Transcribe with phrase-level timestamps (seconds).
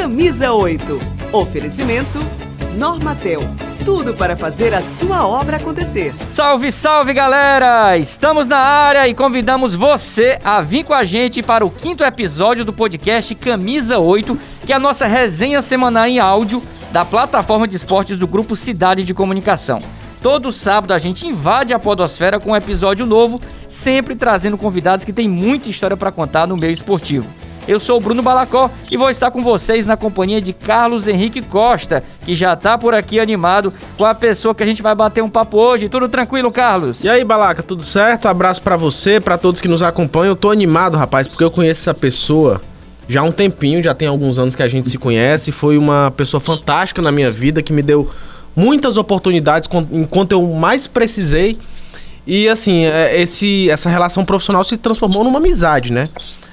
[0.00, 0.98] Camisa 8.
[1.30, 2.18] Oferecimento
[2.74, 3.40] Normatel.
[3.84, 6.14] Tudo para fazer a sua obra acontecer.
[6.26, 7.98] Salve, salve galera!
[7.98, 12.64] Estamos na área e convidamos você a vir com a gente para o quinto episódio
[12.64, 17.76] do podcast Camisa 8, que é a nossa resenha semanal em áudio da plataforma de
[17.76, 19.76] esportes do Grupo Cidade de Comunicação.
[20.22, 25.12] Todo sábado a gente invade a Podosfera com um episódio novo, sempre trazendo convidados que
[25.12, 27.26] têm muita história para contar no meio esportivo.
[27.68, 31.42] Eu sou o Bruno Balacó e vou estar com vocês na companhia de Carlos Henrique
[31.42, 35.22] Costa, que já tá por aqui animado com a pessoa que a gente vai bater
[35.22, 35.88] um papo hoje.
[35.88, 37.04] Tudo tranquilo, Carlos?
[37.04, 38.26] E aí, Balaca, tudo certo?
[38.26, 40.32] Abraço para você, para todos que nos acompanham.
[40.32, 42.60] Eu tô animado, rapaz, porque eu conheço essa pessoa
[43.08, 45.52] já há um tempinho, já tem alguns anos que a gente se conhece.
[45.52, 48.08] Foi uma pessoa fantástica na minha vida que me deu
[48.54, 51.58] muitas oportunidades enquanto eu mais precisei.
[52.26, 56.08] E assim, é, esse, essa relação profissional se transformou numa amizade, né?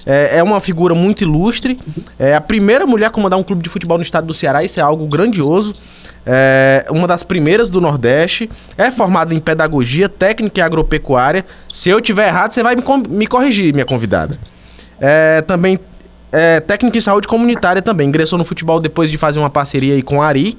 [0.10, 1.78] É, é, uma figura muito ilustre.
[2.18, 4.64] É a primeira mulher a comandar um clube de futebol no estado do Ceará.
[4.64, 5.76] Isso é algo grandioso.
[6.26, 8.50] É uma das primeiras do Nordeste.
[8.78, 11.46] É formada em pedagogia, técnica e agropecuária.
[11.74, 14.38] Se eu tiver errado, você vai me, me corrigir, minha convidada.
[14.98, 15.78] É, também
[16.32, 18.08] é técnica em saúde comunitária também.
[18.08, 20.58] Ingressou no futebol depois de fazer uma parceria aí com a Ari.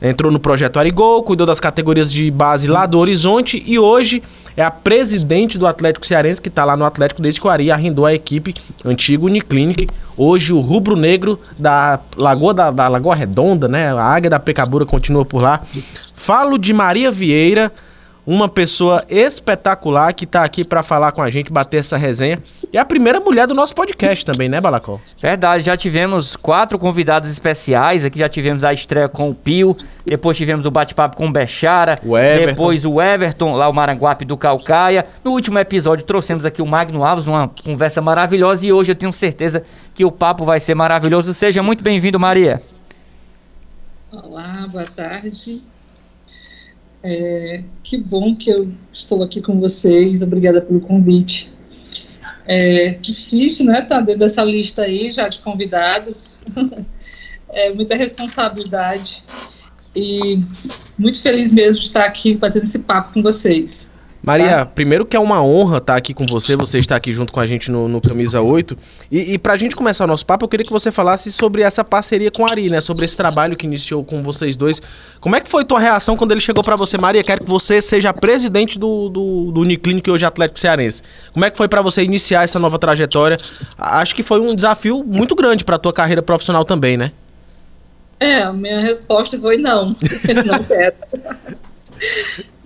[0.00, 4.22] Entrou no projeto Arigol, cuidou das categorias de base lá do Horizonte e hoje
[4.56, 7.70] é a presidente do Atlético Cearense, que está lá no Atlético desde que o Ari
[7.70, 9.86] arrendou a equipe antigo Uniclinic.
[10.16, 13.92] Hoje o rubro-negro da Lagoa da, da, Lagoa Redonda, né?
[13.92, 15.62] A Águia da Pecabura continua por lá.
[16.12, 17.72] Falo de Maria Vieira,
[18.30, 22.38] uma pessoa espetacular que está aqui para falar com a gente, bater essa resenha.
[22.70, 25.00] E a primeira mulher do nosso podcast também, né, Balacó?
[25.18, 28.04] Verdade, já tivemos quatro convidados especiais.
[28.04, 31.94] Aqui já tivemos a estreia com o Pio, depois tivemos o bate-papo com o Bechara,
[32.04, 35.06] o depois o Everton, lá o Maranguape do Calcaia.
[35.24, 39.12] No último episódio trouxemos aqui o Magno Alves, uma conversa maravilhosa e hoje eu tenho
[39.12, 41.32] certeza que o papo vai ser maravilhoso.
[41.32, 42.60] Seja muito bem-vindo, Maria.
[44.12, 45.62] Olá, boa tarde.
[47.02, 50.22] É, que bom que eu estou aqui com vocês.
[50.22, 51.50] Obrigada pelo convite.
[52.46, 56.40] É difícil, né, estar tá dentro dessa lista aí já de convidados.
[57.50, 59.22] é muita responsabilidade.
[59.94, 60.42] E
[60.98, 63.90] muito feliz mesmo de estar aqui batendo esse papo com vocês.
[64.22, 64.66] Maria, tá?
[64.66, 67.46] primeiro que é uma honra estar aqui com você, você está aqui junto com a
[67.46, 68.76] gente no, no Camisa 8.
[69.10, 71.62] E, e para a gente começar o nosso papo, eu queria que você falasse sobre
[71.62, 72.80] essa parceria com a Ari, né?
[72.80, 74.82] Sobre esse trabalho que iniciou com vocês dois.
[75.20, 77.22] Como é que foi tua reação quando ele chegou para você, Maria?
[77.22, 81.02] Quero que você seja presidente do, do, do Uniclinic hoje Atlético Cearense.
[81.32, 83.36] Como é que foi para você iniciar essa nova trajetória?
[83.78, 87.12] Acho que foi um desafio muito grande para tua carreira profissional também, né?
[88.20, 89.96] É, a minha resposta foi não.
[90.44, 90.96] não quero.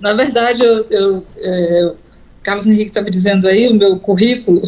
[0.00, 1.92] Na verdade, eu, eu é,
[2.42, 4.62] Carlos Henrique estava dizendo aí, o meu currículo,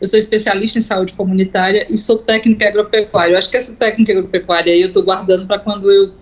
[0.00, 3.34] eu sou especialista em saúde comunitária e sou técnica agropecuária.
[3.34, 6.12] Eu acho que essa técnica agropecuária aí eu estou guardando para quando eu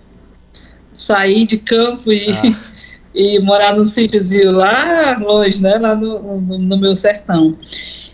[0.93, 2.57] sair de campo e, ah.
[3.15, 7.57] e morar num sítiozinho lá longe, né, lá no, no, no meu sertão.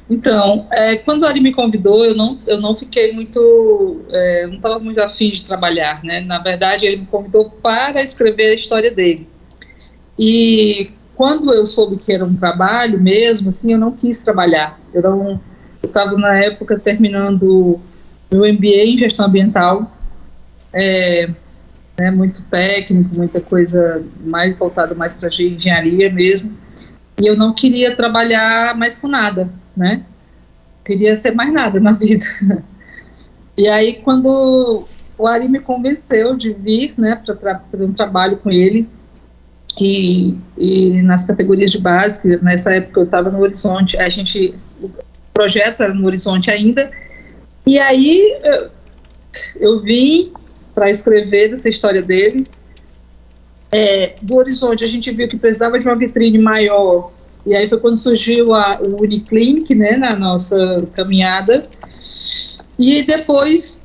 [0.08, 4.54] Então, é, quando o Ari me convidou, eu não, eu não fiquei muito, é, não
[4.54, 6.20] estava muito afim de trabalhar, né?
[6.20, 9.26] Na verdade, ele me convidou para escrever a história dele.
[10.19, 14.78] E quando eu soube que era um trabalho mesmo, assim, eu não quis trabalhar.
[14.93, 15.41] Eu não,
[15.82, 17.81] estava na época terminando
[18.31, 19.91] meu MBA em gestão ambiental,
[20.72, 21.28] é,
[21.99, 26.53] né, muito técnico, muita coisa mais voltada mais para engenharia mesmo.
[27.21, 30.03] E eu não queria trabalhar mais com nada, né?
[30.84, 32.26] Queria ser mais nada na vida.
[33.59, 38.50] E aí quando o Ari me convenceu de vir, né, para fazer um trabalho com
[38.50, 38.87] ele,
[39.81, 44.54] e, e nas categorias de base, que nessa época eu estava no Horizonte, a gente,
[45.78, 46.91] era no Horizonte ainda,
[47.66, 48.70] e aí eu,
[49.60, 50.32] eu vim
[50.75, 52.47] para escrever essa história dele.
[53.72, 57.12] É, do Horizonte a gente viu que precisava de uma vitrine maior,
[57.44, 61.66] e aí foi quando surgiu a, o Uniclinic, né, na nossa caminhada,
[62.79, 63.82] e depois,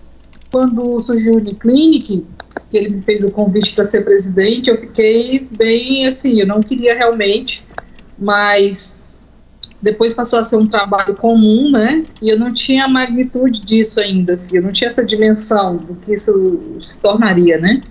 [0.51, 2.25] quando surgiu o Uniclinic,
[2.69, 6.61] que ele me fez o convite para ser presidente, eu fiquei bem assim, eu não
[6.61, 7.63] queria realmente,
[8.17, 9.01] mas
[9.81, 12.03] depois passou a ser um trabalho comum, né?
[12.21, 15.95] E eu não tinha a magnitude disso ainda, assim, eu não tinha essa dimensão do
[15.95, 17.81] que isso se tornaria, né?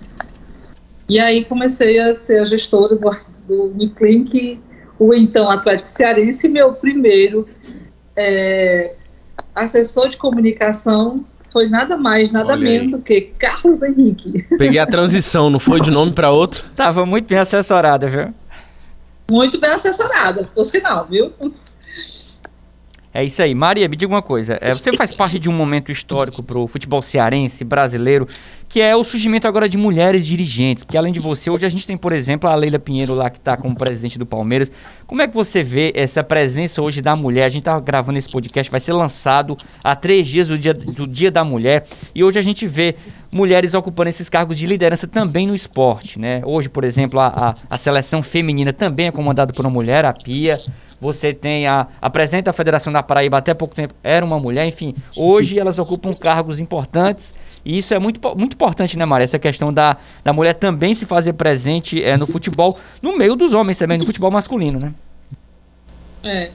[1.09, 3.09] E aí comecei a ser a gestora do,
[3.47, 4.59] do Uniclinic,
[4.97, 7.47] o então Atlético Cearense, meu primeiro
[8.15, 8.95] é,
[9.53, 12.91] assessor de comunicação foi nada mais, nada Olha menos aí.
[12.91, 14.43] do que Carlos Henrique.
[14.57, 16.63] Peguei a transição, não foi de nome para outro?
[16.75, 18.33] Tava muito bem assessorada, viu?
[19.29, 21.31] Muito bem assessorada, por sinal, viu?
[23.13, 23.53] É isso aí.
[23.53, 24.57] Maria, me diga uma coisa.
[24.61, 28.25] É, você faz parte de um momento histórico para o futebol cearense, brasileiro,
[28.69, 30.85] que é o surgimento agora de mulheres dirigentes.
[30.85, 33.37] Porque além de você, hoje a gente tem, por exemplo, a Leila Pinheiro lá, que
[33.37, 34.71] está como presidente do Palmeiras.
[35.05, 37.43] Como é que você vê essa presença hoje da mulher?
[37.43, 41.03] A gente está gravando esse podcast, vai ser lançado há três dias do dia, do
[41.11, 41.85] dia da Mulher.
[42.15, 42.95] E hoje a gente vê
[43.29, 46.17] mulheres ocupando esses cargos de liderança também no esporte.
[46.17, 46.41] Né?
[46.45, 50.13] Hoje, por exemplo, a, a, a seleção feminina também é comandada por uma mulher, a
[50.13, 50.57] Pia.
[51.01, 54.67] Você tem a, a presidente da Federação da Paraíba, até pouco tempo era uma mulher.
[54.67, 57.33] Enfim, hoje elas ocupam cargos importantes.
[57.65, 59.25] E isso é muito, muito importante, né, Maria?
[59.25, 63.51] Essa questão da, da mulher também se fazer presente é, no futebol, no meio dos
[63.51, 64.93] homens também, no futebol masculino, né?
[66.23, 66.51] É.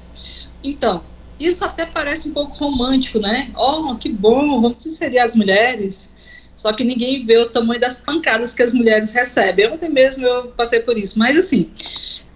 [0.63, 1.03] Então,
[1.41, 3.51] isso até parece um pouco romântico, né?
[3.57, 6.15] Oh, que bom, vamos inserir as mulheres.
[6.55, 9.71] Só que ninguém vê o tamanho das pancadas que as mulheres recebem.
[9.71, 11.19] Ontem mesmo eu passei por isso.
[11.19, 11.71] Mas, assim,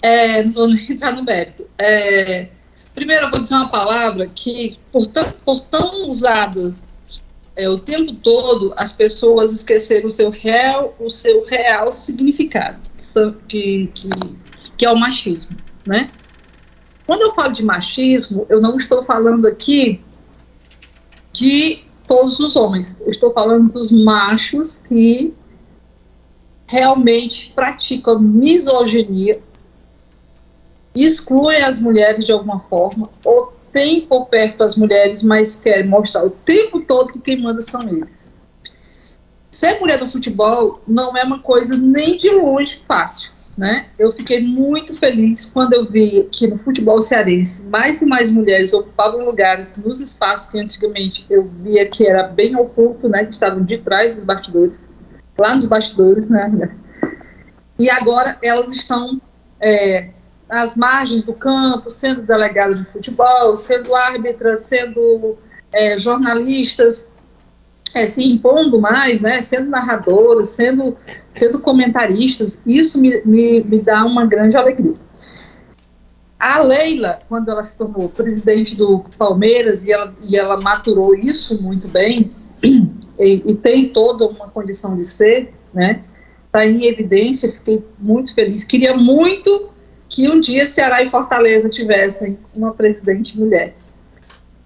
[0.02, 1.66] é, não vou nem entrar no mérito.
[1.78, 2.48] É,
[2.94, 6.74] primeiro, eu vou dizer uma palavra que, por tão, por tão usada
[7.56, 12.78] é, o tempo todo, as pessoas esqueceram o seu real, o seu real significado,
[13.48, 14.08] que, que,
[14.76, 15.56] que é o machismo,
[15.86, 16.10] né?
[17.06, 20.00] Quando eu falo de machismo, eu não estou falando aqui
[21.32, 25.34] de todos os homens, eu estou falando dos machos que
[26.68, 29.40] realmente praticam misoginia
[30.94, 36.24] excluem as mulheres de alguma forma, ou tem por perto as mulheres, mas querem mostrar
[36.24, 38.32] o tempo todo que quem manda são eles.
[39.50, 43.32] Ser mulher do futebol não é uma coisa nem de longe fácil.
[43.58, 43.88] Né?
[43.98, 48.72] Eu fiquei muito feliz quando eu vi que no futebol cearense mais e mais mulheres
[48.72, 53.62] ocupavam lugares nos espaços que antigamente eu via que era bem oculto, né, que estavam
[53.62, 54.88] de trás dos bastidores,
[55.38, 56.74] lá nos bastidores, né?
[57.78, 59.20] E agora elas estão
[59.60, 60.08] é,
[60.50, 65.38] às margens do campo, sendo delegada de futebol, sendo árbitra, sendo
[65.72, 67.10] é, jornalistas,
[67.94, 70.96] é, se impondo mais, né, sendo narradoras, sendo,
[71.30, 74.94] sendo comentaristas, isso me, me, me dá uma grande alegria.
[76.38, 81.62] A Leila, quando ela se tornou presidente do Palmeiras e ela, e ela maturou isso
[81.62, 82.30] muito bem,
[82.62, 86.02] e, e tem toda uma condição de ser, né,
[86.46, 88.64] está em evidência, fiquei muito feliz.
[88.64, 89.70] Queria muito
[90.10, 93.76] que um dia Ceará e Fortaleza tivessem uma presidente mulher.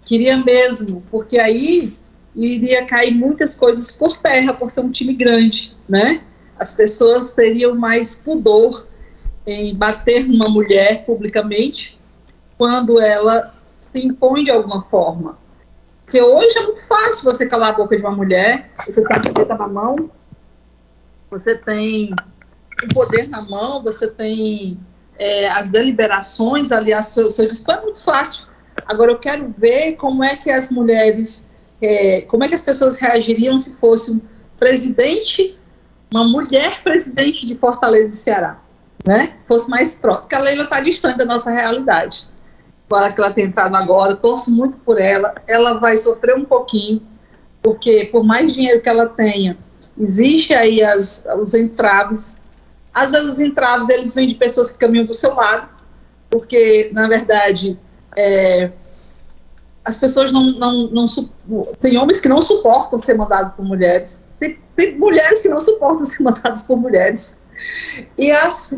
[0.02, 1.94] Queria mesmo, porque aí
[2.34, 6.22] iria cair muitas coisas por terra, por ser um time grande, né?
[6.58, 8.86] As pessoas teriam mais pudor
[9.46, 12.00] em bater numa mulher publicamente
[12.56, 15.38] quando ela se impõe de alguma forma.
[16.04, 19.20] Porque hoje é muito fácil você calar a boca de uma mulher, você tem a
[19.20, 19.96] caneta na mão,
[21.30, 22.14] você tem
[22.82, 24.78] o poder na mão, você tem
[25.18, 28.48] é, as deliberações ali a seu, seu dispor é muito fácil.
[28.86, 31.48] Agora eu quero ver como é que as mulheres,
[31.80, 34.20] é, como é que as pessoas reagiriam se fosse um
[34.58, 35.58] presidente,
[36.12, 38.58] uma mulher presidente de Fortaleza e Ceará,
[39.06, 39.34] né?
[39.46, 42.26] Fosse mais próximo, porque a Leila está distante da nossa realidade.
[42.88, 45.34] Para que ela tenha entrado agora, torço muito por ela.
[45.46, 47.02] Ela vai sofrer um pouquinho,
[47.62, 49.56] porque por mais dinheiro que ela tenha,
[49.98, 52.36] existe aí as, os entraves
[52.94, 55.68] às vezes os entraves eles vêm de pessoas que caminham do seu lado,
[56.30, 57.78] porque na verdade
[58.16, 58.70] é,
[59.84, 61.06] as pessoas não, não, não
[61.80, 66.04] tem homens que não suportam ser mandados por mulheres, tem, tem mulheres que não suportam
[66.06, 67.38] ser mandadas por mulheres.
[68.18, 68.32] E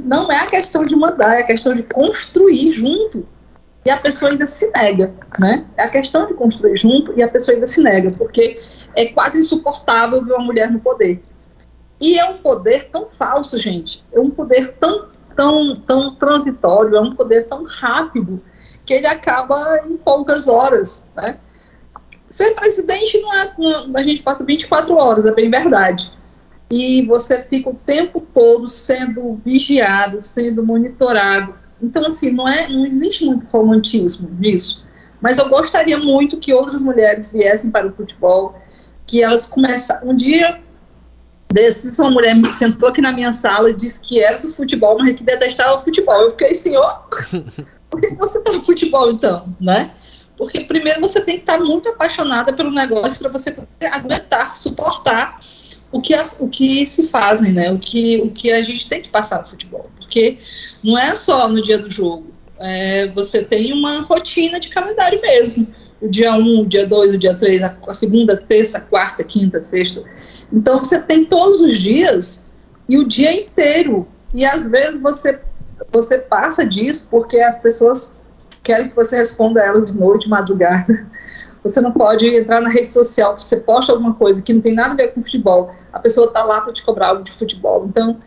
[0.05, 3.27] não é a questão de mandar, é a questão de construir junto.
[3.85, 5.65] E a pessoa ainda se nega, né?
[5.77, 8.61] É a questão de construir junto e a pessoa ainda se nega, porque
[8.97, 11.23] é quase insuportável ver uma mulher no poder.
[12.01, 14.05] E é um poder tão falso, gente.
[14.13, 18.43] É um poder tão, tão, tão transitório, é um poder tão rápido
[18.85, 21.39] que ele acaba em poucas horas, né?
[22.29, 26.11] Ser presidente não é, não, a gente passa 24 horas, é bem verdade.
[26.71, 31.55] E você fica o tempo todo sendo vigiado, sendo monitorado.
[31.81, 34.85] Então, assim, não, é, não existe muito romantismo nisso.
[35.21, 38.61] Mas eu gostaria muito que outras mulheres viessem para o futebol,
[39.07, 39.99] que elas começam.
[40.05, 40.61] Um dia
[41.53, 45.17] desses, uma mulher sentou aqui na minha sala e disse que era do futebol, mas
[45.17, 46.21] que detestava o futebol.
[46.21, 46.99] Eu fiquei assim, ó,
[47.91, 49.91] por que você tá no futebol então, né?
[50.37, 53.57] Porque primeiro você tem que estar muito apaixonada pelo negócio para você
[53.91, 55.41] aguentar, suportar
[55.91, 57.73] o que, as, o que se fazem, né?
[57.73, 59.89] O que, o que a gente tem que passar no futebol.
[59.97, 60.39] Porque
[60.85, 62.35] não é só no dia do jogo.
[62.59, 65.67] É, você tem uma rotina de calendário mesmo.
[66.03, 69.25] O dia 1, um, o dia 2, o dia 3, a, a segunda, terça, quarta,
[69.25, 70.05] quinta, sexta
[70.53, 72.47] então você tem todos os dias
[72.89, 74.07] e o dia inteiro.
[74.33, 75.41] E às vezes você,
[75.93, 78.15] você passa disso porque as pessoas
[78.63, 81.07] querem que você responda elas de noite, madrugada.
[81.63, 84.93] Você não pode entrar na rede social, você posta alguma coisa que não tem nada
[84.93, 87.87] a ver com futebol, a pessoa está lá para te cobrar algo de futebol.
[87.89, 88.21] Então,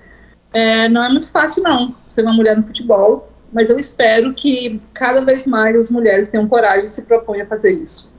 [0.52, 4.82] é, não é muito fácil, não, ser uma mulher no futebol, mas eu espero que
[4.94, 8.12] cada vez mais as mulheres tenham coragem e se propõem a fazer isso.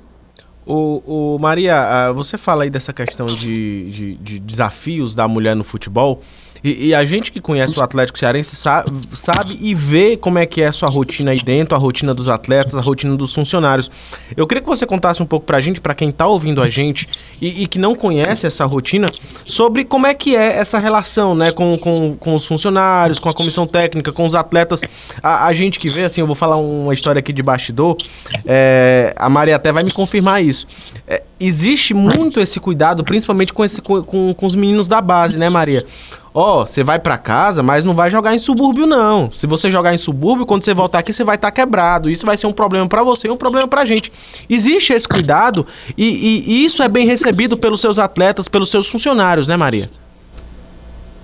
[0.73, 5.65] O, o Maria, você fala aí dessa questão de, de, de desafios da mulher no
[5.65, 6.23] futebol.
[6.63, 10.47] E, e, a gente que conhece o Atlético Cearense sabe, sabe, e vê como é
[10.47, 13.91] que é a sua rotina aí dentro, a rotina dos atletas, a rotina dos funcionários.
[14.37, 17.09] Eu queria que você contasse um pouco pra gente, para quem tá ouvindo a gente
[17.41, 19.11] e, e, que não conhece essa rotina,
[19.45, 23.35] sobre como é que é essa relação, né, com, com, com os funcionários, com a
[23.35, 24.83] comissão técnica, com os atletas.
[25.23, 27.97] A, a gente que vê, assim, eu vou falar uma história aqui de bastidor,
[28.45, 30.67] é, a Maria até vai me confirmar isso.
[31.07, 35.49] É, existe muito esse cuidado, principalmente com, esse, com, com os meninos da base, né,
[35.49, 35.85] Maria?
[36.33, 39.33] Ó, oh, você vai para casa, mas não vai jogar em subúrbio não.
[39.33, 42.09] Se você jogar em subúrbio, quando você voltar aqui, você vai estar tá quebrado.
[42.09, 44.13] Isso vai ser um problema para você e um problema pra gente.
[44.49, 45.67] Existe esse cuidado
[45.99, 49.91] e, e, e, isso é bem recebido pelos seus atletas, pelos seus funcionários, né, Maria?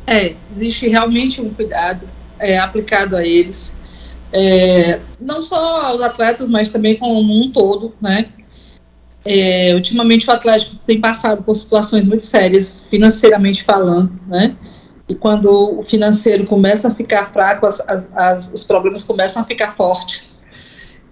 [0.06, 2.00] É, existe realmente um cuidado
[2.40, 3.74] é, aplicado a eles.
[4.32, 8.26] É, não só aos atletas, mas também como um todo, né?
[9.24, 14.54] É, ultimamente o Atlético tem passado por situações muito sérias, financeiramente falando, né?
[15.08, 19.44] E quando o financeiro começa a ficar fraco, as, as, as, os problemas começam a
[19.44, 20.36] ficar fortes.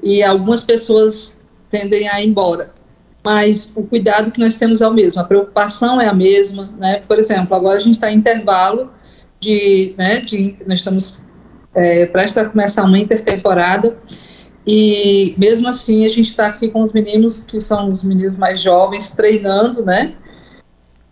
[0.03, 2.73] E algumas pessoas tendem a ir embora.
[3.25, 6.71] Mas o cuidado que nós temos é o mesmo, a preocupação é a mesma.
[6.77, 7.03] Né?
[7.07, 8.91] Por exemplo, agora a gente está em intervalo
[9.41, 10.57] de, né, de.
[10.67, 11.25] Nós estamos
[11.75, 13.97] é, prestes a começar uma intertemporada.
[14.67, 18.63] E mesmo assim, a gente está aqui com os meninos, que são os meninos mais
[18.63, 20.15] jovens, treinando, né?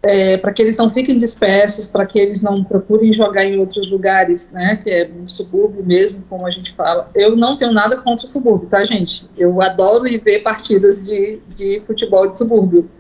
[0.05, 3.89] É, para que eles não fiquem dispersos, para que eles não procurem jogar em outros
[3.91, 7.09] lugares, né, que é no subúrbio mesmo, como a gente fala.
[7.15, 9.29] Eu não tenho nada contra o subúrbio, tá, gente?
[9.37, 12.91] Eu adoro ir ver partidas de, de futebol de subúrbio.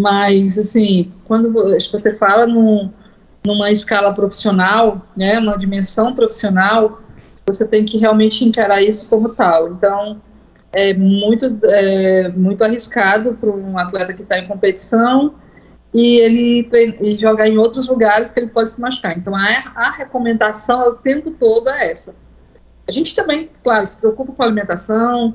[0.00, 2.88] Mas, assim, quando você fala num,
[3.44, 7.02] numa escala profissional, né, uma dimensão profissional,
[7.44, 9.72] você tem que realmente encarar isso como tal.
[9.72, 10.20] Então,
[10.72, 15.34] é muito, é, muito arriscado para um atleta que está em competição,
[15.92, 16.68] e ele
[17.00, 19.16] e jogar em outros lugares que ele pode se machucar.
[19.16, 22.14] Então a, a recomendação o tempo todo é essa.
[22.88, 25.34] A gente também, claro, se preocupa com a alimentação.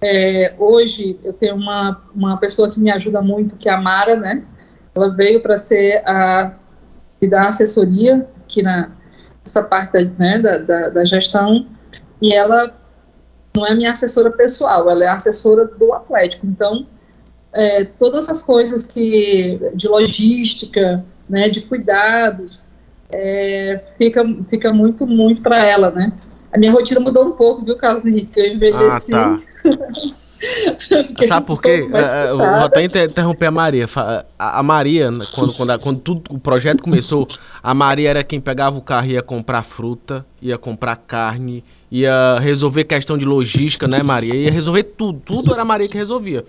[0.00, 4.16] É, hoje eu tenho uma, uma pessoa que me ajuda muito, que é a Mara,
[4.16, 4.42] né?
[4.94, 6.54] Ela veio para ser a
[7.20, 8.90] me dar assessoria aqui na
[9.44, 11.66] essa parte né, da, da, da gestão
[12.20, 12.76] e ela
[13.56, 16.46] não é minha assessora pessoal, ela é assessora do Atlético.
[16.46, 16.86] Então
[17.52, 22.68] é, todas as coisas que de logística, né, de cuidados,
[23.12, 26.12] é, fica, fica muito, muito para ela, né?
[26.52, 28.38] A minha rotina mudou um pouco, viu, Carlos Henrique?
[28.38, 29.14] Eu envelheci.
[29.14, 29.70] Ah, tá.
[31.28, 31.86] Sabe por quê?
[31.92, 33.86] É, é, eu vou até interromper a Maria.
[34.38, 37.28] A Maria, quando, quando, quando tudo, o projeto começou,
[37.62, 42.38] a Maria era quem pegava o carro e ia comprar fruta, ia comprar carne, ia
[42.40, 44.34] resolver questão de logística, né, Maria?
[44.34, 45.20] Ia resolver tudo.
[45.20, 46.42] Tudo era a Maria que resolvia.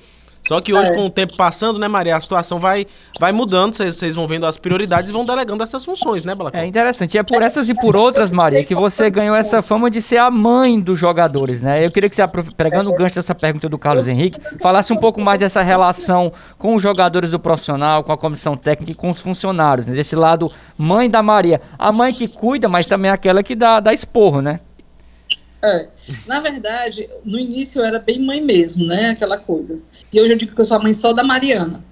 [0.51, 0.96] Só que hoje, é.
[0.96, 2.86] com o tempo passando, né, Maria, a situação vai,
[3.17, 6.60] vai mudando, vocês vão vendo as prioridades e vão delegando essas funções, né, Balacão?
[6.60, 7.15] É interessante.
[7.15, 10.17] E é por essas e por outras, Maria, que você ganhou essa fama de ser
[10.17, 11.77] a mãe dos jogadores, né?
[11.86, 12.27] Eu queria que você,
[12.58, 16.75] pegando o gancho dessa pergunta do Carlos Henrique, falasse um pouco mais dessa relação com
[16.75, 19.93] os jogadores do profissional, com a comissão técnica e com os funcionários, né?
[19.93, 21.62] Desse lado, mãe da Maria.
[21.79, 24.60] A mãe que cuida, mas também aquela que dá, dá esporro, né?
[25.62, 25.88] É.
[26.25, 29.10] Na verdade, no início eu era bem mãe mesmo, né?
[29.10, 29.80] Aquela coisa.
[30.12, 31.84] E hoje eu digo que eu sou a mãe só da Mariana.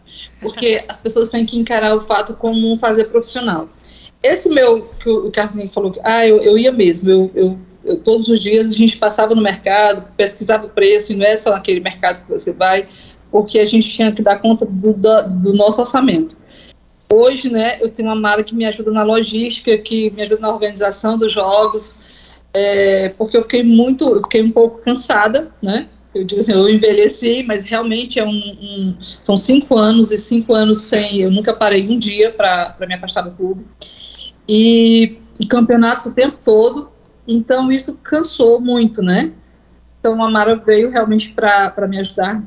[0.42, 3.70] Porque as pessoas têm que encarar o fato como um fazer profissional.
[4.22, 8.28] Esse meu, que o Carlos falou, ah, eu, eu ia mesmo, eu, eu, eu, todos
[8.28, 11.80] os dias a gente passava no mercado, pesquisava o preço, e não é só naquele
[11.80, 12.86] mercado que você vai,
[13.32, 16.36] porque a gente tinha que dar conta do, do, do nosso orçamento.
[17.12, 20.52] Hoje, né, eu tenho uma Mara que me ajuda na logística, que me ajuda na
[20.52, 22.00] organização dos jogos,
[22.54, 26.68] é, porque eu fiquei muito, eu fiquei um pouco cansada, né, eu digo assim, eu
[26.68, 31.54] envelheci, mas realmente é um, um, são cinco anos e cinco anos sem, eu nunca
[31.54, 33.64] parei um dia para me afastar do clube
[34.48, 36.90] e, e, campeonatos o tempo todo,
[37.28, 39.32] então isso cansou muito, né?
[40.00, 42.42] Então a Mara veio realmente para me ajudar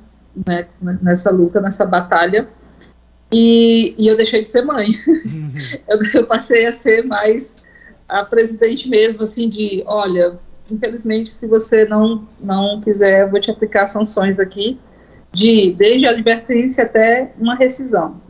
[0.47, 0.67] né,
[1.01, 2.49] nessa luta, nessa batalha
[3.33, 5.01] e, e eu deixei de ser mãe.
[5.07, 5.53] Uhum.
[5.89, 7.62] eu, eu passei a ser mais
[8.13, 10.39] a presidente mesmo, assim, de, olha,
[10.71, 14.79] infelizmente, se você não, não quiser, eu vou te aplicar sanções aqui,
[15.33, 18.21] de desde a advertência até uma rescisão.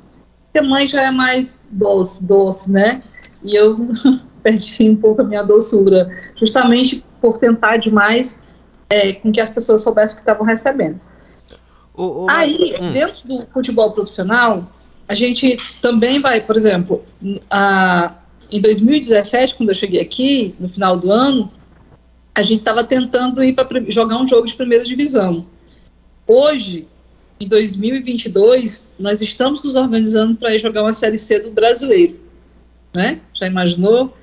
[0.45, 3.03] Porque a mãe já é mais doce, doce, né?
[3.43, 3.77] E eu
[4.43, 8.41] perdi um pouco a minha doçura, justamente por tentar demais
[8.89, 11.01] é, com que as pessoas soubessem que estavam recebendo.
[11.93, 12.93] O, o, Aí, hum.
[12.93, 14.71] dentro do futebol profissional,
[15.09, 17.03] a gente também vai, por exemplo,
[17.51, 18.15] a,
[18.53, 21.51] em 2017, quando eu cheguei aqui, no final do ano,
[22.35, 25.47] a gente estava tentando ir para jogar um jogo de primeira divisão.
[26.27, 26.87] Hoje,
[27.41, 32.21] em 2022, nós estamos nos organizando para ir jogar uma Série C do brasileiro.
[32.95, 33.21] Né?
[33.33, 34.15] Já imaginou?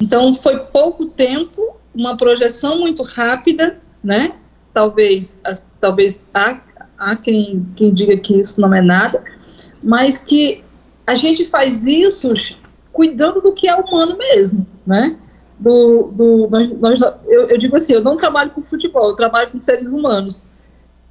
[0.00, 4.36] Então, foi pouco tempo, uma projeção muito rápida, né?
[4.72, 6.60] Talvez, as, talvez há,
[6.96, 9.22] há quem, quem diga que isso não é nada,
[9.82, 10.64] mas que
[11.06, 12.32] a gente faz isso
[12.92, 15.18] cuidando do que é humano mesmo, né?
[15.58, 19.50] Do, do, nós, nós, eu, eu, digo assim, eu não trabalho com futebol, eu trabalho
[19.50, 20.48] com seres humanos.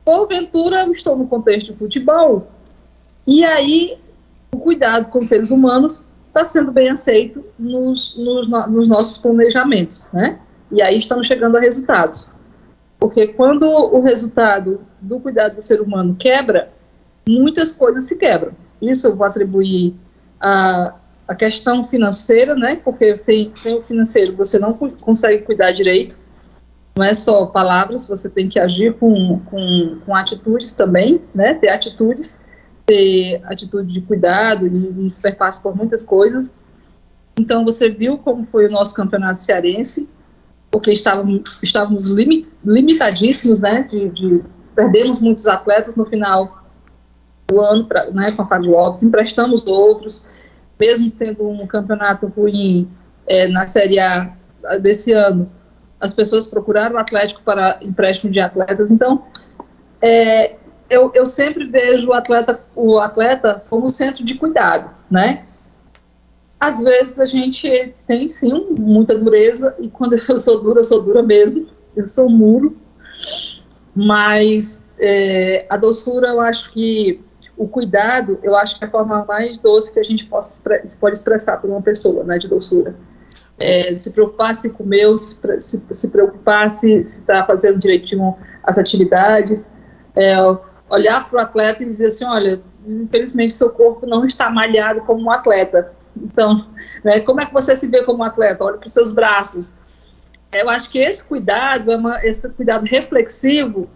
[0.03, 2.47] Porventura, eu estou no contexto de futebol,
[3.25, 3.97] e aí
[4.53, 10.39] o cuidado com seres humanos está sendo bem aceito nos, nos, nos, nossos planejamentos, né?
[10.71, 12.29] E aí estamos chegando a resultados.
[12.99, 16.71] Porque quando o resultado do cuidado do ser humano quebra,
[17.27, 18.53] muitas coisas se quebram.
[18.81, 19.95] Isso eu vou atribuir
[20.39, 20.95] a,
[21.27, 22.77] a questão financeira, né?
[22.83, 26.15] Porque sem, sem o financeiro você não consegue cuidar direito.
[26.95, 31.53] Não é só palavras, você tem que agir com, com, com atitudes também, né?
[31.53, 32.41] Ter atitudes,
[32.85, 36.57] ter atitude de cuidado e, esperpasse por muitas coisas.
[37.39, 40.09] Então você viu como foi o nosso campeonato cearense,
[40.69, 42.07] porque estávamos, estávamos
[42.65, 43.87] limitadíssimos, né?
[43.89, 44.43] De, de,
[44.75, 46.65] perdemos muitos atletas no final
[47.47, 48.25] do ano, pra, né?
[48.35, 50.25] Com a Fábio Lopes, emprestamos outros
[50.81, 52.89] mesmo tendo um campeonato ruim
[53.27, 54.33] é, na Série A
[54.81, 55.47] desse ano,
[55.99, 58.89] as pessoas procuraram o Atlético para empréstimo de atletas.
[58.89, 59.23] Então,
[60.01, 60.55] é,
[60.89, 65.45] eu, eu sempre vejo o atleta, o atleta como centro de cuidado, né?
[66.59, 71.03] Às vezes a gente tem sim muita dureza e quando eu sou dura, eu sou
[71.03, 71.67] dura mesmo.
[71.95, 72.77] Eu sou um muro,
[73.93, 77.21] mas é, a doçura eu acho que
[77.61, 80.59] o cuidado, eu acho que é a forma mais doce que a gente possa,
[80.99, 82.95] pode expressar para uma pessoa, né, de doçura.
[83.59, 89.69] É, se preocupar se comeu, se, se, se preocupar se está fazendo direitinho as atividades,
[90.15, 90.35] é,
[90.89, 95.21] olhar para o atleta e dizer assim, olha, infelizmente seu corpo não está malhado como
[95.21, 95.93] um atleta.
[96.17, 96.65] Então,
[97.03, 98.63] né, como é que você se vê como um atleta?
[98.63, 99.75] Olha para os seus braços.
[100.51, 103.87] Eu acho que esse cuidado, é esse cuidado reflexivo,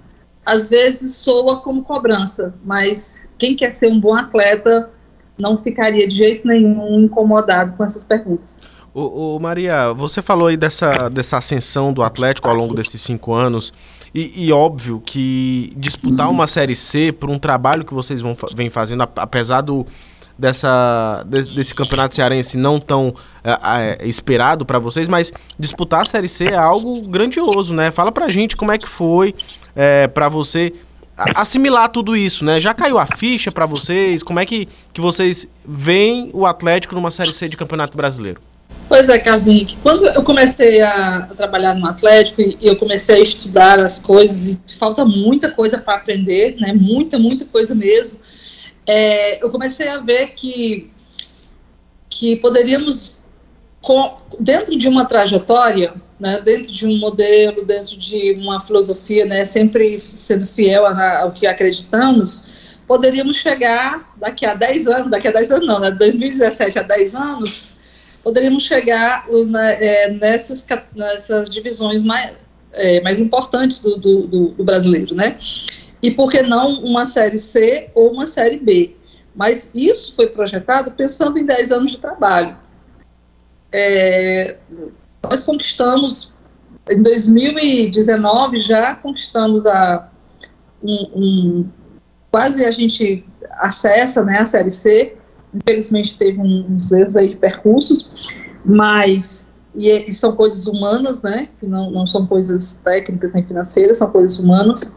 [0.46, 4.90] às vezes soa como cobrança, mas quem quer ser um bom atleta
[5.38, 8.60] não ficaria de jeito nenhum incomodado com essas perguntas.
[8.94, 13.34] Ô, ô, Maria, você falou aí dessa, dessa ascensão do Atlético ao longo desses cinco
[13.34, 13.74] anos.
[14.14, 18.70] E, e, óbvio que disputar uma Série C por um trabalho que vocês vão, vem
[18.70, 19.86] fazendo, apesar do,
[20.40, 23.14] dessa, desse campeonato cearense não tão
[24.02, 27.92] esperado para vocês, mas disputar a Série C é algo grandioso, né?
[27.92, 29.36] Fala pra gente como é que foi
[29.76, 30.74] é, para você
[31.36, 32.60] assimilar tudo isso, né?
[32.60, 34.22] Já caiu a ficha para vocês?
[34.22, 38.42] Como é que, que vocês veem o Atlético numa Série C de Campeonato Brasileiro?
[38.88, 39.46] Pois é, Carlos
[39.82, 44.60] quando eu comecei a, trabalhar no Atlético e eu comecei a estudar as coisas, e
[44.78, 46.74] falta muita coisa para aprender, né?
[46.74, 48.20] Muita, muita coisa mesmo
[48.86, 50.92] é, eu comecei a ver que,
[52.10, 53.24] que poderíamos,
[53.86, 59.46] com, dentro de uma trajetória, né, dentro de um modelo, dentro de uma filosofia, né,
[59.46, 62.42] sempre sendo fiel ao que acreditamos,
[62.88, 67.14] poderíamos chegar daqui a 10 anos, daqui a 10 anos não, né, 2017 a 10
[67.14, 67.70] anos,
[68.24, 72.38] poderíamos chegar né, é, nessas, nessas divisões mais,
[72.74, 75.38] é, mais importantes do, do, do, brasileiro, né?
[76.02, 78.96] e por que não uma série C ou uma série B.
[79.36, 82.65] Mas isso foi projetado pensando em 10 anos de trabalho.
[83.72, 84.58] É,
[85.24, 86.36] nós conquistamos,
[86.90, 90.10] em 2019 já conquistamos a
[90.84, 91.70] um, um,
[92.32, 95.18] quase a gente acessa né, a série C,
[95.54, 101.68] infelizmente teve uns erros aí de percursos, mas e, e, são coisas humanas, né, que
[101.68, 104.96] não, não são coisas técnicas nem financeiras, são coisas humanas,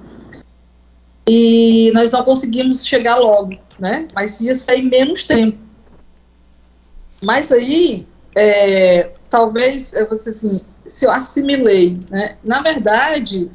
[1.28, 4.08] e nós não conseguimos chegar logo, né?
[4.14, 5.58] Mas ia sair menos tempo.
[7.22, 8.06] Mas aí,
[8.38, 12.36] é, talvez, você assim, se eu assimilei, né?
[12.42, 13.50] Na verdade,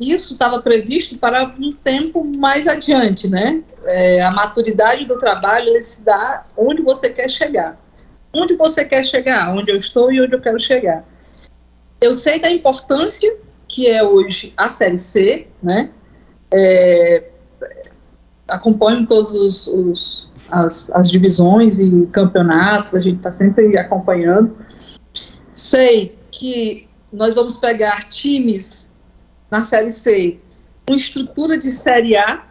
[0.00, 3.62] isso estava previsto para um tempo mais adiante, né?
[3.84, 7.78] É, a maturidade do trabalho se dá onde você quer chegar.
[8.32, 11.04] Onde você quer chegar, onde eu estou e onde eu quero chegar.
[12.00, 13.36] Eu sei da importância
[13.66, 15.90] que é hoje a Série C, né?
[16.50, 17.30] é,
[18.46, 24.56] acompanho todos os, os as, as, divisões e campeonatos, a gente está sempre acompanhando.
[25.50, 28.92] Sei que nós vamos pegar times
[29.50, 30.38] na Série C
[30.88, 32.44] uma estrutura de Série A,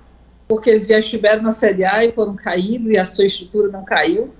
[0.48, 3.84] porque eles já estiveram na Série A e foram caindo e a sua estrutura não
[3.84, 4.34] caiu,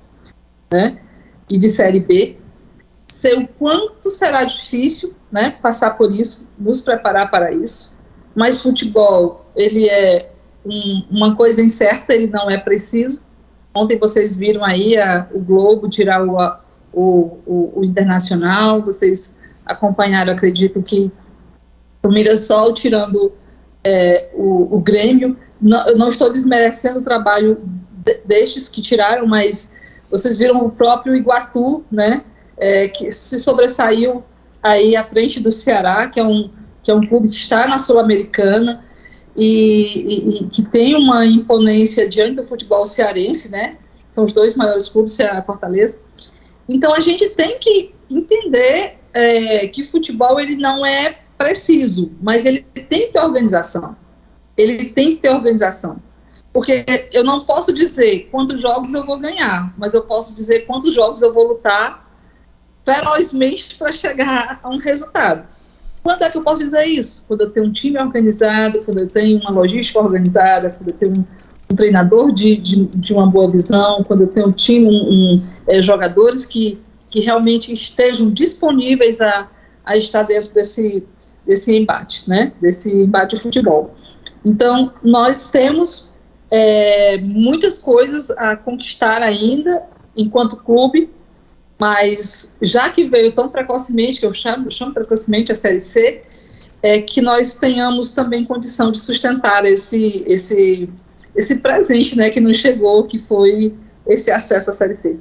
[0.72, 1.02] né?
[1.50, 2.38] E de Série B.
[3.08, 5.58] Sei o quanto será difícil, né?
[5.62, 7.98] Passar por isso, nos preparar para isso.
[8.36, 10.32] Mas futebol, ele é
[10.65, 13.26] um, uma coisa incerta, ele não é preciso.
[13.77, 16.35] Ontem vocês viram aí a, o Globo tirar o,
[16.91, 21.11] o, o, o Internacional, vocês acompanharam, acredito que
[22.03, 23.31] o Mirassol tirando
[23.83, 25.37] é, o, o, Grêmio.
[25.61, 27.59] Não, eu não estou desmerecendo o trabalho
[28.03, 29.71] de, destes que tiraram, mas
[30.09, 32.23] vocês viram o próprio Iguatu, né,
[32.57, 34.23] é, que se sobressaiu
[34.63, 36.49] aí à frente do Ceará, que é um,
[36.81, 38.83] que é um clube que está na Sul-Americana
[39.38, 43.78] e, e, que tem uma imponência diante do futebol cearense, né,
[44.10, 46.02] são os dois maiores clubes, Ceará e Fortaleza.
[46.67, 52.65] Então a gente tem que entender é, que futebol ele não é preciso, mas ele
[52.89, 53.95] tem que ter organização.
[54.58, 56.02] Ele tem que ter organização.
[56.52, 60.95] Porque eu não posso dizer quantos jogos eu vou ganhar, mas eu posso dizer quantos
[60.95, 62.10] jogos eu vou lutar
[62.84, 65.47] ferozmente para chegar a um resultado.
[66.08, 67.26] Quando é que eu posso dizer isso?
[67.28, 71.12] Quando eu tenho um time organizado, quando eu tenho uma logística organizada, quando eu tenho
[71.17, 71.26] um,
[71.70, 75.48] um treinador de, de, de, uma boa visão, quando eu tenho um time, um, um,
[75.67, 79.50] é, jogadores que, que realmente estejam disponíveis a,
[79.84, 81.06] a estar dentro desse,
[81.46, 82.54] desse embate, né?
[82.62, 83.93] Desse embate de futebol.
[84.46, 86.17] Então, nós temos
[86.50, 89.84] é, muitas coisas a conquistar ainda
[90.15, 91.10] enquanto clube,
[91.79, 96.23] mas já que veio tão precocemente, que eu chamo, chamo precocemente a Série C,
[96.81, 100.89] é que nós tenhamos também condição de sustentar esse, esse,
[101.35, 103.73] esse presente né, que nos chegou, que foi
[104.07, 105.17] esse acesso à Série C.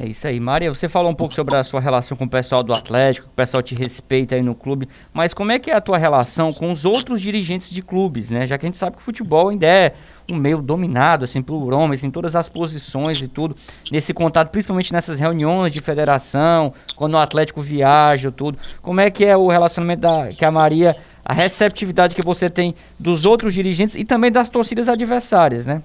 [0.00, 0.38] É isso aí.
[0.38, 3.32] Maria, você falou um pouco sobre a sua relação com o pessoal do Atlético, o
[3.32, 6.70] pessoal te respeita aí no clube, mas como é que é a tua relação com
[6.70, 8.46] os outros dirigentes de clubes, né?
[8.46, 9.94] Já que a gente sabe que o futebol ainda é
[10.30, 13.56] um meio dominado, assim, por homens, em todas as posições e tudo,
[13.90, 18.56] nesse contato, principalmente nessas reuniões de federação, quando o Atlético viaja, tudo.
[18.80, 22.72] Como é que é o relacionamento da, que a Maria, a receptividade que você tem
[23.00, 25.82] dos outros dirigentes e também das torcidas adversárias, né?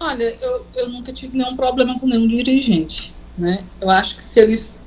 [0.00, 3.64] Olha, eu, eu nunca tive nenhum problema com nenhum dirigente, né?
[3.80, 4.80] Eu acho que se eles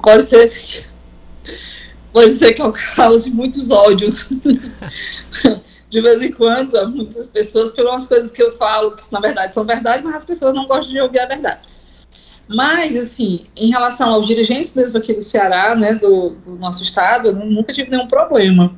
[0.00, 0.88] pode ser
[2.12, 4.28] pode ser que eu cause muitos ódios
[5.90, 9.54] de vez em quando a muitas pessoas pelas coisas que eu falo que na verdade
[9.54, 11.62] são verdade, mas as pessoas não gostam de ouvir a verdade.
[12.46, 17.28] Mas assim, em relação aos dirigentes mesmo aqui do Ceará, né, do, do nosso estado,
[17.28, 18.76] eu nunca tive nenhum problema.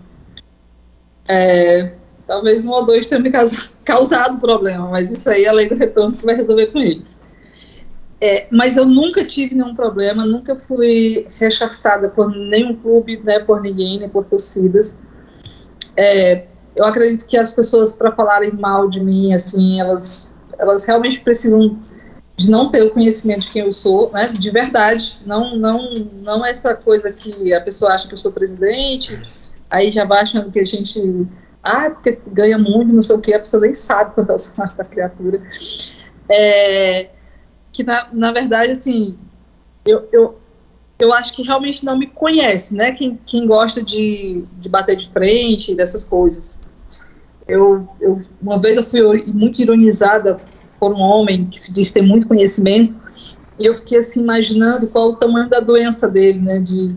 [1.29, 1.94] É,
[2.26, 3.30] talvez um ou dois tenham me
[3.84, 7.22] causado problema, mas isso aí é do retorno que vai resolver com eles.
[8.20, 13.60] É, mas eu nunca tive nenhum problema, nunca fui rechaçada por nenhum clube, né, por
[13.60, 15.02] ninguém, nem por torcidas.
[15.94, 21.20] É, eu acredito que as pessoas, para falarem mal de mim, assim, elas, elas realmente
[21.20, 21.78] precisam
[22.38, 26.44] de não ter o conhecimento de quem eu sou, né, de verdade, não, não, não
[26.44, 29.18] essa coisa que a pessoa acha que eu sou presidente,
[29.70, 31.26] aí já vai achando que a gente
[31.66, 34.38] ah, porque ganha muito, não sei o que, a pessoa nem sabe quanto é o
[34.38, 35.42] salário da criatura.
[36.29, 37.11] É,
[37.72, 39.18] que, na, na verdade, assim,
[39.85, 40.38] eu, eu,
[40.98, 42.92] eu acho que realmente não me conhece, né?
[42.92, 46.61] Quem, quem gosta de, de bater de frente, dessas coisas.
[47.46, 50.40] Eu, eu, uma vez eu fui muito ironizada
[50.79, 52.94] por um homem que se diz ter muito conhecimento,
[53.59, 56.59] e eu fiquei assim imaginando qual o tamanho da doença dele, né?
[56.61, 56.94] De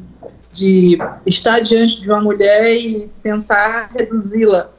[0.60, 4.72] de estar diante de uma mulher e tentar reduzi-la,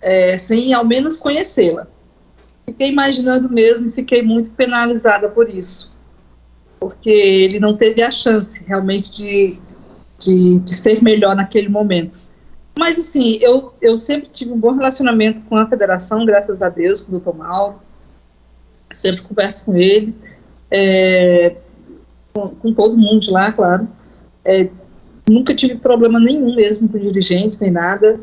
[0.00, 1.86] é, sem ao menos conhecê-la.
[2.64, 5.94] Fiquei imaginando mesmo, fiquei muito penalizada por isso,
[6.80, 9.58] porque ele não teve a chance realmente de,
[10.18, 12.16] de, de ser melhor naquele momento.
[12.76, 17.00] Mas assim, eu, eu sempre tive um bom relacionamento com a federação, graças a Deus,
[17.00, 17.76] com o doutor Mauro,
[18.90, 20.14] sempre converso com ele,
[20.70, 21.56] é,
[22.32, 23.86] com, com, todo mundo lá, claro.
[24.44, 24.70] É,
[25.28, 28.20] Nunca tive problema nenhum mesmo com dirigentes, nem nada.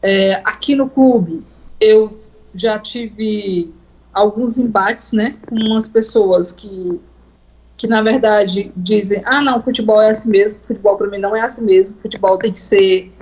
[0.00, 1.42] É, aqui no clube,
[1.80, 2.18] eu
[2.54, 3.72] já tive
[4.12, 7.00] alguns embates, né, com umas pessoas que,
[7.76, 11.40] que na verdade dizem, ah, não, futebol é assim mesmo, futebol para mim não é
[11.40, 13.12] assim mesmo, futebol tem que ser,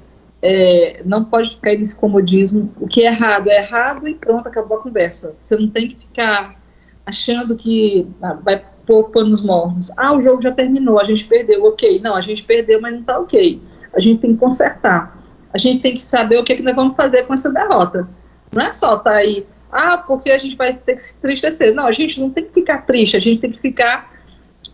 [0.42, 4.78] é, não pode ficar nesse comodismo, o que é errado é errado e pronto, acabou
[4.78, 5.34] a conversa.
[5.38, 6.60] Você não tem que ficar
[7.06, 9.90] achando que ah, vai pôr panos mornos.
[9.96, 12.00] Ah, o jogo já terminou, a gente perdeu, ok.
[12.00, 13.60] Não, a gente perdeu, mas não está ok.
[13.94, 15.22] A gente tem que consertar.
[15.52, 18.08] A gente tem que saber o que, é que nós vamos fazer com essa derrota.
[18.52, 21.74] Não é só estar tá aí, ah, porque a gente vai ter que se tristecer.
[21.74, 24.12] Não, a gente não tem que ficar triste, a gente tem que ficar,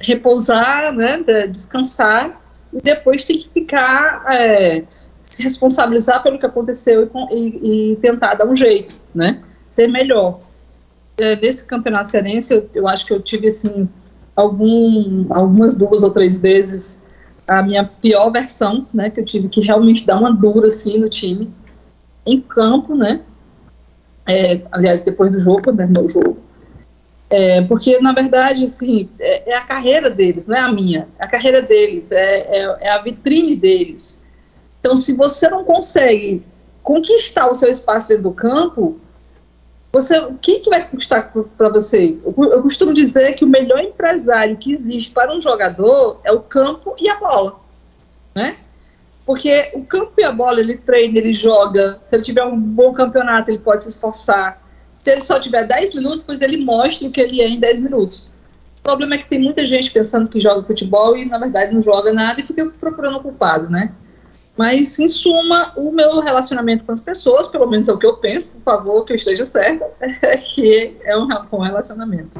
[0.00, 2.40] repousar, né, descansar
[2.72, 4.84] e depois tem que ficar é,
[5.22, 9.42] se responsabilizar pelo que aconteceu e, e, e, tentar dar um jeito, né?
[9.68, 10.40] Ser melhor.
[11.18, 13.88] É, nesse campeonato cearense, eu, eu, acho que eu tive assim
[14.40, 17.04] algum, algumas duas ou três vezes
[17.46, 19.10] a minha pior versão, né?
[19.10, 21.50] Que eu tive que realmente dar uma dura assim no time
[22.26, 23.22] em campo, né?
[24.28, 25.86] É, aliás, depois do jogo, né?
[25.86, 26.48] No jogo
[27.30, 31.08] é, porque, na verdade, assim, é, é, a carreira deles, não é a minha.
[31.18, 34.22] É a carreira deles, é, é, é, a vitrine deles.
[34.80, 36.42] Então, se você não consegue
[36.82, 38.98] conquistar o seu espaço dentro do campo,
[39.92, 42.18] você, o que, que vai custar para você?
[42.24, 46.40] Eu, eu costumo dizer que o melhor empresário que existe para um jogador é o
[46.40, 47.58] campo e a bola,
[48.34, 48.56] né?
[49.24, 52.00] Porque o campo e a bola, ele treina, ele joga.
[52.02, 54.62] Se ele tiver um bom campeonato, ele pode se esforçar
[54.98, 57.78] se ele só tiver 10 minutos, pois ele mostra o que ele é em 10
[57.78, 58.34] minutos.
[58.80, 61.80] O problema é que tem muita gente pensando que joga futebol e, na verdade, não
[61.80, 63.92] joga nada e fica procurando culpado, né?
[64.58, 68.16] Mas, em suma, o meu relacionamento com as pessoas, pelo menos é o que eu
[68.16, 72.30] penso, por favor, que eu esteja certa, é que é um bom relacionamento.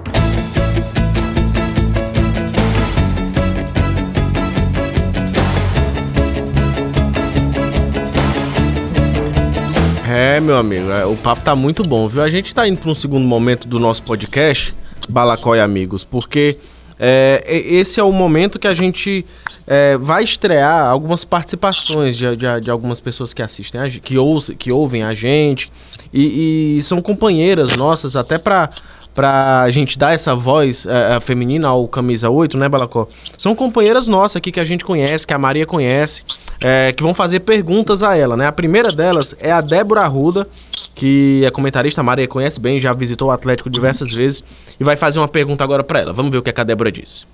[10.11, 12.21] É, meu amigo, é, o papo tá muito bom, viu?
[12.21, 14.75] A gente tá indo para um segundo momento do nosso podcast,
[15.09, 16.59] Balacó e Amigos, porque
[16.99, 19.25] é, esse é o momento que a gente
[19.67, 24.73] é, vai estrear algumas participações de, de, de, algumas pessoas que assistem, que, ou, que
[24.73, 25.71] ouvem a gente,
[26.13, 28.71] e, e são companheiras nossas, até para
[29.19, 33.09] pra gente dar essa voz é, feminina ao Camisa 8, né, Balacó?
[33.37, 36.23] São companheiras nossas aqui que a gente conhece, que a Maria conhece,
[36.63, 38.47] é, que vão fazer perguntas a ela, né?
[38.47, 40.47] A primeira delas é a Débora Arruda,
[40.95, 44.45] que é comentarista, a Maria conhece bem, já visitou o Atlético diversas vezes,
[44.79, 46.13] e vai fazer uma pergunta agora para ela.
[46.13, 47.25] Vamos ver o que, é que a Débora disse.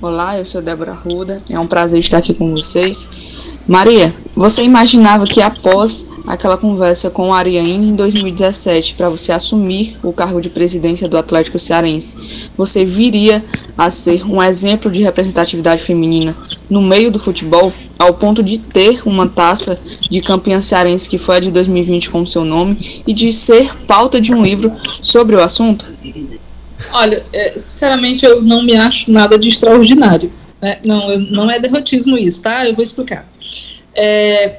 [0.00, 3.37] Olá, eu sou Débora Arruda, é um prazer estar aqui com vocês.
[3.68, 9.94] Maria, você imaginava que após aquela conversa com a Ariane em 2017 para você assumir
[10.02, 13.44] o cargo de presidência do Atlético Cearense, você viria
[13.76, 16.34] a ser um exemplo de representatividade feminina
[16.70, 21.36] no meio do futebol, ao ponto de ter uma taça de campeã cearense que foi
[21.36, 25.42] a de 2020 com seu nome e de ser pauta de um livro sobre o
[25.42, 25.84] assunto?
[26.90, 30.32] Olha, é, sinceramente eu não me acho nada de extraordinário.
[30.60, 30.80] Né?
[30.84, 32.66] Não, não é derrotismo isso, tá?
[32.66, 33.26] Eu vou explicar.
[33.94, 34.58] É,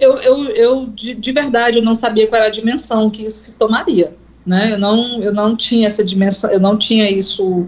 [0.00, 3.58] eu, eu, eu de, de, verdade, eu não sabia qual era a dimensão que isso
[3.58, 4.72] tomaria, né?
[4.72, 7.66] Eu não, eu não tinha essa dimensão, eu não tinha isso,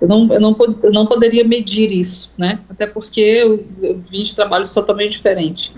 [0.00, 2.58] eu não, eu não, eu não poderia medir isso, né?
[2.68, 5.70] Até porque eu, eu vim de trabalhos totalmente diferentes.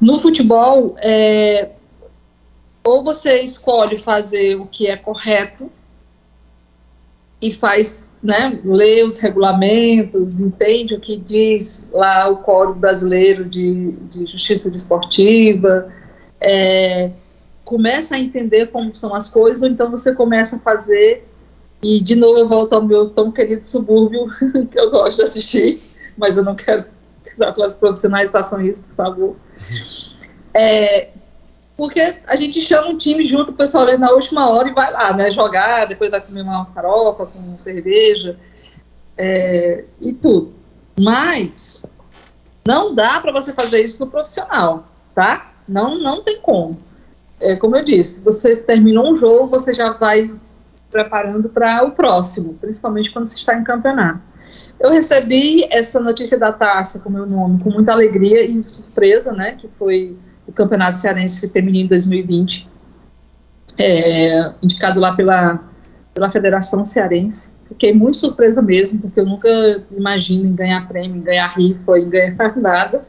[0.00, 1.70] No futebol, é,
[2.86, 5.70] ou você escolhe fazer o que é correto
[7.40, 13.92] e faz né, lê os regulamentos, entende o que diz lá o Código Brasileiro de,
[13.92, 15.92] de Justiça Desportiva,
[16.40, 17.12] é,
[17.64, 21.28] começa a entender como são as coisas, ou então você começa a fazer,
[21.80, 24.26] e de novo eu volto ao meu tão querido subúrbio,
[24.70, 25.80] que eu gosto de assistir,
[26.16, 26.84] mas eu não quero
[27.24, 29.36] que as profissionais façam isso, por favor.
[30.52, 31.10] É,
[31.78, 34.92] porque a gente chama um time junto, o pessoal ali na última hora e vai
[34.92, 38.36] lá, né, jogar, depois vai comer uma farofa com cerveja
[39.16, 40.54] é, e tudo.
[40.98, 41.86] Mas
[42.66, 45.52] não dá para você fazer isso no profissional, tá?
[45.68, 46.80] Não, não tem como.
[47.38, 50.34] É, como eu disse, você terminou um jogo, você já vai
[50.72, 54.20] se preparando para o próximo, principalmente quando você está em campeonato.
[54.80, 59.52] Eu recebi essa notícia da taça com meu nome com muita alegria e surpresa, né?
[59.52, 60.16] Que foi
[60.48, 62.68] o Campeonato Cearense Feminino 2020,
[63.76, 65.62] é, indicado lá pela,
[66.14, 67.52] pela Federação Cearense.
[67.68, 69.48] Fiquei muito surpresa mesmo, porque eu nunca
[69.96, 73.06] imagino em ganhar prêmio, em ganhar rifa, em ganhar nada.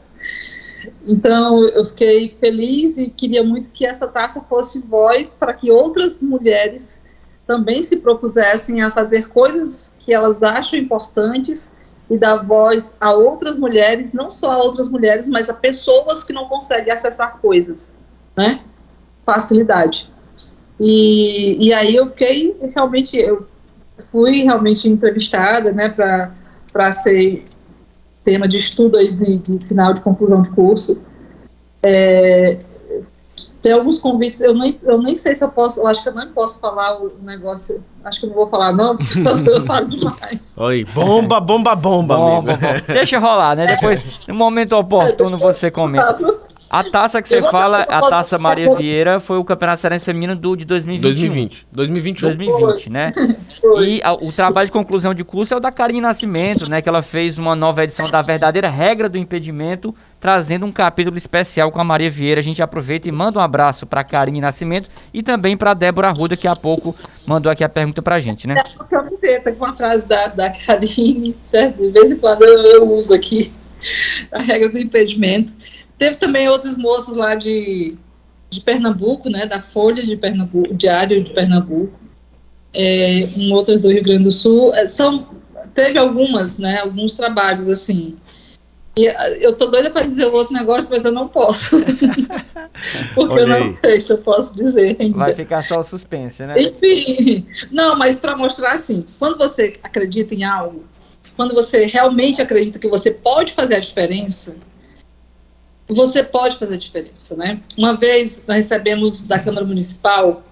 [1.06, 6.20] Então, eu fiquei feliz e queria muito que essa taça fosse voz para que outras
[6.20, 7.02] mulheres
[7.46, 11.74] também se propusessem a fazer coisas que elas acham importantes
[12.10, 16.32] e dar voz a outras mulheres, não só a outras mulheres, mas a pessoas que
[16.32, 17.96] não conseguem acessar coisas,
[18.36, 18.60] né?
[19.24, 20.10] Facilidade.
[20.80, 23.46] E, e aí eu fiquei realmente, eu
[24.10, 27.44] fui realmente entrevistada, né, para ser
[28.24, 31.04] tema de estudo aí de, de, final de conclusão de curso.
[31.82, 32.58] É,
[33.62, 36.14] tem alguns convites, eu nem, eu nem sei se eu posso, eu acho que eu
[36.14, 39.88] não posso falar o negócio, acho que eu não vou falar não, porque eu falo
[39.88, 40.54] demais.
[40.58, 42.82] Oi, bomba, bomba, bomba, bomba, bomba.
[42.86, 43.66] Deixa rolar, né?
[43.66, 46.18] Depois, no momento oportuno, você comenta.
[46.70, 50.54] A taça que você fala, a taça Maria Vieira, foi o Campeonato Cearense Feminino do,
[50.54, 51.02] de 2020.
[51.02, 51.66] 2020.
[51.72, 52.28] 2021.
[52.28, 53.12] 2020, né?
[53.82, 56.80] E a, o trabalho de conclusão de curso é o da Karine Nascimento, né?
[56.80, 61.72] Que ela fez uma nova edição da verdadeira regra do impedimento, trazendo um capítulo especial
[61.72, 62.40] com a Maria Vieira.
[62.40, 66.36] A gente aproveita e manda um abraço para Karine Nascimento e também para Débora Ruda,
[66.36, 66.94] que há pouco
[67.26, 68.54] mandou aqui a pergunta pra gente, né?
[68.54, 71.82] É uma camiseta com a frase da, da Karine, certo?
[71.82, 73.50] De vez em quando eu, eu uso aqui
[74.30, 75.52] a regra do impedimento.
[75.98, 77.96] Teve também outros moços lá de,
[78.48, 81.92] de Pernambuco, né, da Folha de Pernambuco, Diário de Pernambuco,
[82.72, 84.74] é, um outras do Rio Grande do Sul.
[84.74, 85.28] É, são,
[85.74, 88.16] teve algumas, né, alguns trabalhos assim.
[89.16, 91.78] Ah, eu tô doida para dizer outro negócio, mas eu não posso.
[93.14, 93.44] Porque Olhei.
[93.44, 95.16] eu não sei se eu posso dizer ainda.
[95.16, 96.54] Vai ficar só o suspense, né?
[96.60, 97.46] Enfim.
[97.70, 100.84] Não, mas para mostrar assim, quando você acredita em algo,
[101.36, 104.56] quando você realmente acredita que você pode fazer a diferença,
[105.88, 107.60] você pode fazer diferença, né?
[107.76, 110.42] Uma vez nós recebemos da Câmara Municipal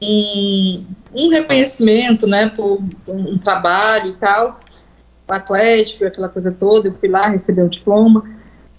[0.00, 4.60] um, um reconhecimento, né, por um, um trabalho e tal,
[5.34, 8.24] Atlético, aquela coisa toda, eu fui lá receber o diploma,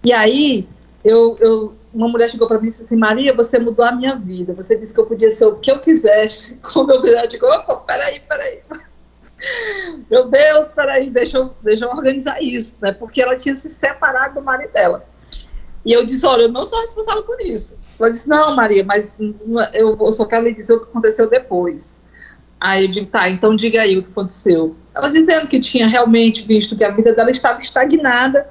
[0.03, 0.67] e aí
[1.03, 4.15] eu, eu uma mulher chegou para mim e disse assim, Maria, você mudou a minha
[4.15, 7.29] vida, você disse que eu podia ser o que eu quisesse, como eu quisesse, eu
[7.29, 8.59] digo, opa, peraí, peraí,
[10.09, 14.35] meu Deus, peraí, deixa eu, deixa eu organizar isso, né, porque ela tinha se separado
[14.35, 15.03] do marido dela,
[15.85, 17.79] e eu disse, olha, eu não sou responsável por isso.
[17.99, 19.17] Ela disse, não, Maria, mas
[19.73, 22.01] eu, só quero lhe dizer o que aconteceu depois.
[22.59, 24.75] Aí eu digo, tá, então diga aí o que aconteceu.
[24.93, 28.47] Ela dizendo que tinha realmente visto que a vida dela estava estagnada,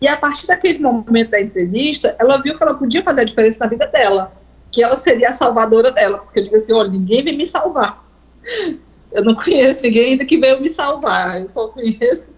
[0.00, 3.58] e a partir daquele momento da entrevista, ela viu que ela podia fazer a diferença
[3.60, 4.32] na vida dela,
[4.70, 8.04] que ela seria a salvadora dela, porque eu digo assim, olha, ninguém vem me salvar.
[9.10, 12.30] Eu não conheço ninguém ainda que veio me salvar, eu só conheço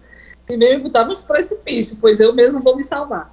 [0.47, 3.29] quem veio me botar nos precipícios, pois eu mesmo vou me salvar.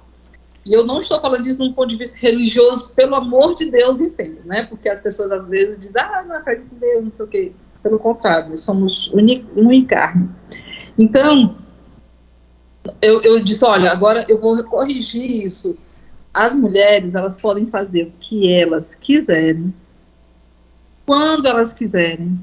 [0.65, 4.01] E eu não estou falando isso num ponto de vista religioso, pelo amor de Deus,
[4.01, 4.63] entenda, né?
[4.63, 7.51] Porque as pessoas às vezes dizem, ah, não acredito em Deus, não sei o quê.
[7.81, 10.29] Pelo contrário, somos um encarne.
[10.97, 11.55] Então,
[13.01, 15.77] eu, eu disse, olha, agora eu vou corrigir isso.
[16.33, 19.73] As mulheres, elas podem fazer o que elas quiserem,
[21.05, 22.39] quando elas quiserem,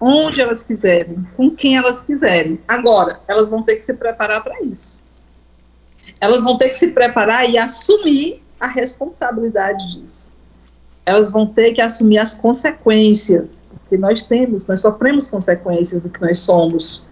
[0.00, 2.58] onde elas quiserem, com quem elas quiserem.
[2.66, 5.04] Agora, elas vão ter que se preparar para isso
[6.20, 10.34] elas vão ter que se preparar e assumir a responsabilidade disso.
[11.04, 16.20] Elas vão ter que assumir as consequências, porque nós temos, nós sofremos consequências do que
[16.20, 17.06] nós somos.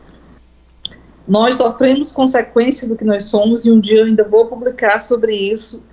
[1.26, 5.34] Nós sofremos consequências do que nós somos e um dia eu ainda vou publicar sobre
[5.34, 5.84] isso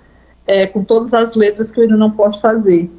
[0.44, 2.90] é, com todas as letras que eu ainda não posso fazer.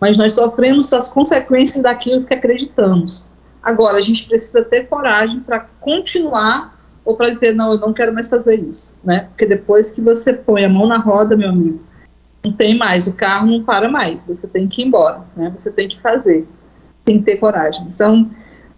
[0.00, 3.24] Mas nós sofremos as consequências daquilo que acreditamos.
[3.62, 8.12] Agora, a gente precisa ter coragem para continuar ou para dizer, não, eu não quero
[8.12, 9.28] mais fazer isso, né?
[9.30, 11.80] Porque depois que você põe a mão na roda, meu amigo,
[12.44, 15.52] não tem mais, o carro não para mais, você tem que ir embora, né?
[15.56, 16.46] Você tem que fazer,
[17.08, 17.86] tem que ter coragem.
[17.94, 18.30] Então,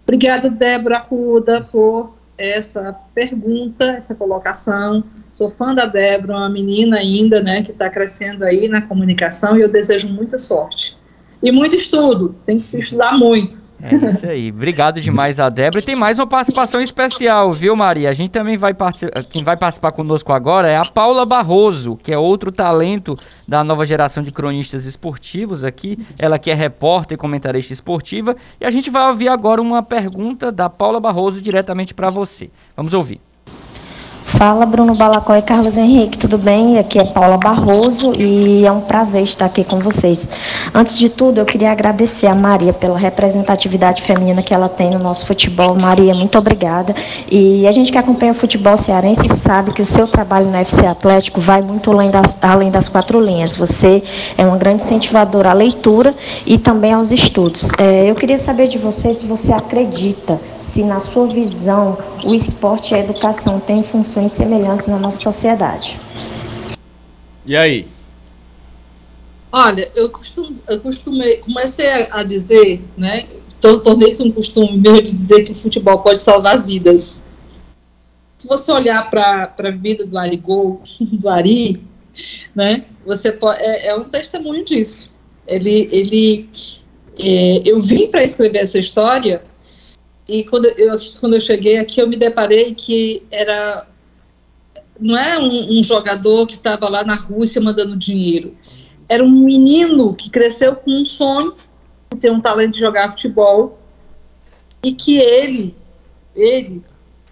[0.03, 5.03] obrigada, Débora Ruda, por essa pergunta, essa colocação.
[5.33, 9.61] Sou fã da Débora, uma menina ainda, né, que está crescendo aí na comunicação e
[9.61, 10.97] eu desejo muita sorte.
[11.43, 13.60] E muito estudo, tem que estudar muito.
[13.81, 14.51] É isso aí.
[14.51, 15.81] Obrigado demais a Débora.
[15.81, 18.09] E tem mais uma participação especial, viu, Maria?
[18.09, 19.23] A gente também vai participar.
[19.23, 23.13] Quem vai participar conosco agora é a Paula Barroso, que é outro talento
[23.47, 25.97] da nova geração de cronistas esportivos aqui.
[26.19, 28.35] Ela que é repórter e comentarista esportiva.
[28.59, 32.51] E a gente vai ouvir agora uma pergunta da Paula Barroso diretamente para você.
[32.75, 33.19] Vamos ouvir.
[34.41, 36.79] Fala Bruno Balacó e Carlos Henrique, tudo bem?
[36.79, 40.27] Aqui é Paula Barroso e é um prazer estar aqui com vocês.
[40.73, 44.97] Antes de tudo, eu queria agradecer a Maria pela representatividade feminina que ela tem no
[44.97, 45.75] nosso futebol.
[45.75, 46.95] Maria, muito obrigada.
[47.29, 50.87] E a gente que acompanha o futebol cearense sabe que o seu trabalho no FC
[50.87, 53.55] Atlético vai muito além das, além das quatro linhas.
[53.55, 54.01] Você
[54.35, 56.11] é uma grande incentivadora à leitura
[56.47, 57.69] e também aos estudos.
[57.77, 62.95] É, eu queria saber de você se você acredita, se na sua visão o esporte
[62.95, 65.99] e a educação têm funções semelhantes na nossa sociedade.
[67.45, 67.87] E aí?
[69.51, 73.27] Olha, eu, costumo, eu costumei, comecei a, a dizer, né?
[73.59, 77.21] Tornei isso um costume meu de dizer que o futebol pode salvar vidas.
[78.37, 81.83] Se você olhar para a vida do Arigol, do Ari,
[82.55, 82.85] né?
[83.05, 85.15] Você pode, é, é um testemunho disso.
[85.45, 86.49] Ele, ele,
[87.19, 89.43] é, eu vim para escrever essa história
[90.27, 93.85] e quando eu, quando eu cheguei aqui eu me deparei que era
[95.01, 98.55] não é um, um jogador que estava lá na Rússia mandando dinheiro.
[99.09, 101.53] Era um menino que cresceu com um sonho,
[102.13, 103.79] de ter um talento de jogar futebol,
[104.83, 105.75] e que ele,
[106.35, 106.83] ele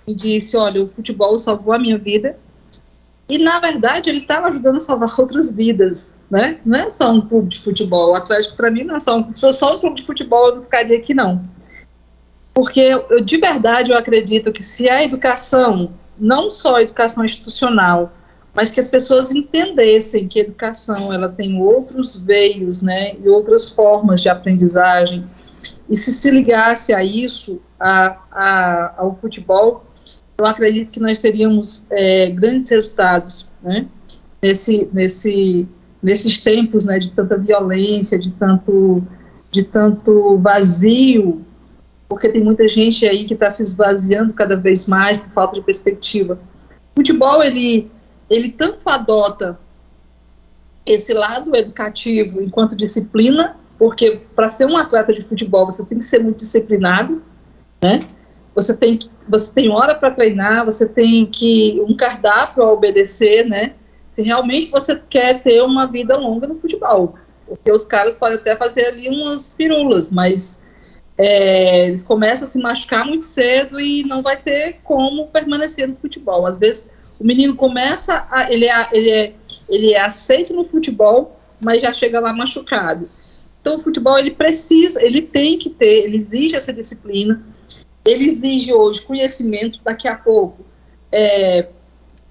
[0.08, 2.38] me disse, olha, o futebol salvou a minha vida,
[3.30, 6.60] E, na verdade, ele estava ajudando a salvar outras vidas, né?
[6.66, 8.12] Não é só um clube de futebol.
[8.12, 10.56] O Atlético, para mim, não é só um, se só um clube de futebol, eu
[10.56, 11.44] não ficaria aqui, não.
[12.56, 18.14] Porque, eu, de verdade, eu acredito que se a educação, não só a educação institucional,
[18.54, 23.70] mas que as pessoas entendessem que a educação ela tem outros veios, né, e outras
[23.70, 25.24] formas de aprendizagem,
[25.90, 29.86] e se se ligasse a isso, a, a, ao futebol,
[30.38, 33.88] eu acredito que nós teríamos é, grandes resultados, né,
[34.42, 35.68] nesse, nesse,
[36.02, 39.04] nesses tempos, né, de tanta violência, de tanto,
[39.52, 41.46] de tanto vazio,
[42.10, 45.62] porque tem muita gente aí que está se esvaziando cada vez mais por falta de
[45.62, 46.40] perspectiva.
[46.96, 47.90] O futebol, ele,
[48.30, 49.58] ele tanto adota
[50.86, 56.06] esse lado educativo enquanto disciplina, porque para ser um atleta de futebol você tem que
[56.06, 57.22] ser muito disciplinado,
[57.82, 58.00] né?
[58.54, 63.46] você tem que, você tem hora para treinar, você tem que um cardápio a obedecer,
[63.46, 63.74] né?
[64.10, 67.16] Se realmente você quer ter uma vida longa no futebol,
[67.48, 70.64] porque os caras podem até fazer ali umas firulas, mas
[71.20, 75.96] é, eles começam a se machucar muito cedo e não vai ter como permanecer no
[75.98, 76.48] futebol.
[76.48, 76.90] Às vezes
[77.20, 79.34] o menino começa, a, ele, é, ele, é,
[79.68, 83.10] ele é aceito no futebol, mas já chega lá machucado.
[83.62, 87.44] Então o futebol ele precisa, ele tem que ter, ele exige essa disciplina
[88.06, 90.66] ele exige hoje conhecimento daqui a pouco.
[91.12, 91.68] É,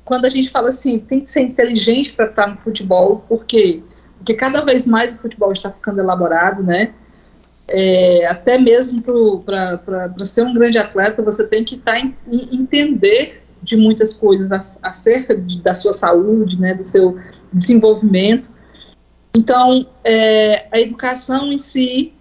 [0.05, 3.83] quando a gente fala assim, tem que ser inteligente para estar no futebol, por quê?
[4.17, 6.95] Porque cada vez mais o futebol está ficando elaborado, né?
[7.71, 13.77] É, até mesmo para ser um grande atleta, você tem que tá em, entender de
[13.77, 17.19] muitas coisas acerca de, da sua saúde, né, do seu
[17.53, 18.49] desenvolvimento.
[19.37, 22.15] Então, é, a educação em si,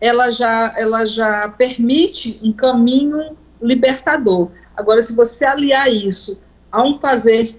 [0.00, 4.50] ela já, ela já permite um caminho libertador.
[4.76, 7.58] Agora, se você aliar isso a um fazer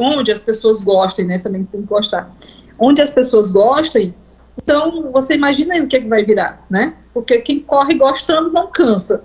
[0.00, 2.30] onde as pessoas gostem, né, também tem que gostar,
[2.78, 4.14] onde as pessoas gostem,
[4.62, 6.94] então você imagina aí o que, é que vai virar, né?
[7.14, 9.24] Porque quem corre gostando não cansa.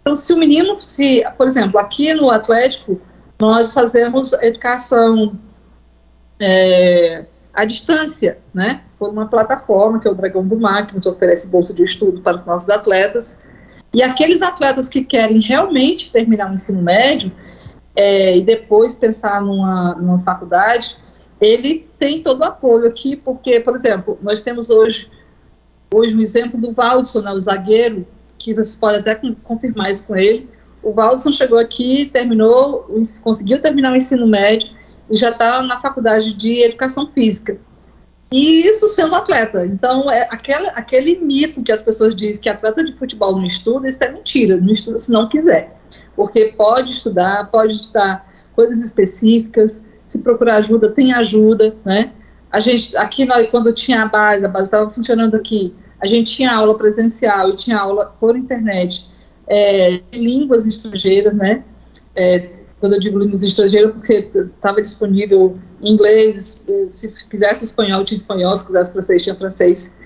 [0.00, 3.00] Então, se o menino, se, por exemplo, aqui no Atlético,
[3.40, 5.36] nós fazemos educação
[6.38, 8.82] é, à distância, né?
[8.98, 12.20] por uma plataforma, que é o Dragão do Mar, que nos oferece bolsa de estudo
[12.20, 13.38] para os nossos atletas.
[13.92, 17.30] E aqueles atletas que querem realmente terminar o ensino médio
[17.94, 20.96] é, e depois pensar numa, numa faculdade,
[21.40, 25.10] ele tem todo o apoio aqui, porque, por exemplo, nós temos hoje,
[25.92, 28.06] hoje um exemplo do Valdson, né, o zagueiro,
[28.38, 30.48] que vocês podem até confirmar isso com ele.
[30.82, 32.86] O Valdson chegou aqui, terminou,
[33.22, 34.70] conseguiu terminar o ensino médio
[35.10, 37.58] e já está na faculdade de educação física.
[38.30, 39.64] E isso sendo atleta.
[39.64, 43.88] Então, é aquele, aquele mito que as pessoas dizem que atleta de futebol não estuda,
[43.88, 44.56] isso é mentira.
[44.56, 45.76] Não estuda se não quiser.
[46.14, 52.12] Porque pode estudar, pode estudar coisas específicas, se procurar ajuda, tem ajuda, né?
[52.50, 56.34] A gente, aqui, nós, quando tinha a base, a base estava funcionando aqui, a gente
[56.34, 59.06] tinha aula presencial e tinha aula por internet
[59.46, 61.64] é, de línguas estrangeiras, né?
[62.14, 62.50] É,
[62.80, 68.66] quando eu digo línguas estrangeiras, porque estava disponível inglês, se quisesse espanhol, tinha espanhol, se
[68.66, 69.96] quisesse francês, tinha francês.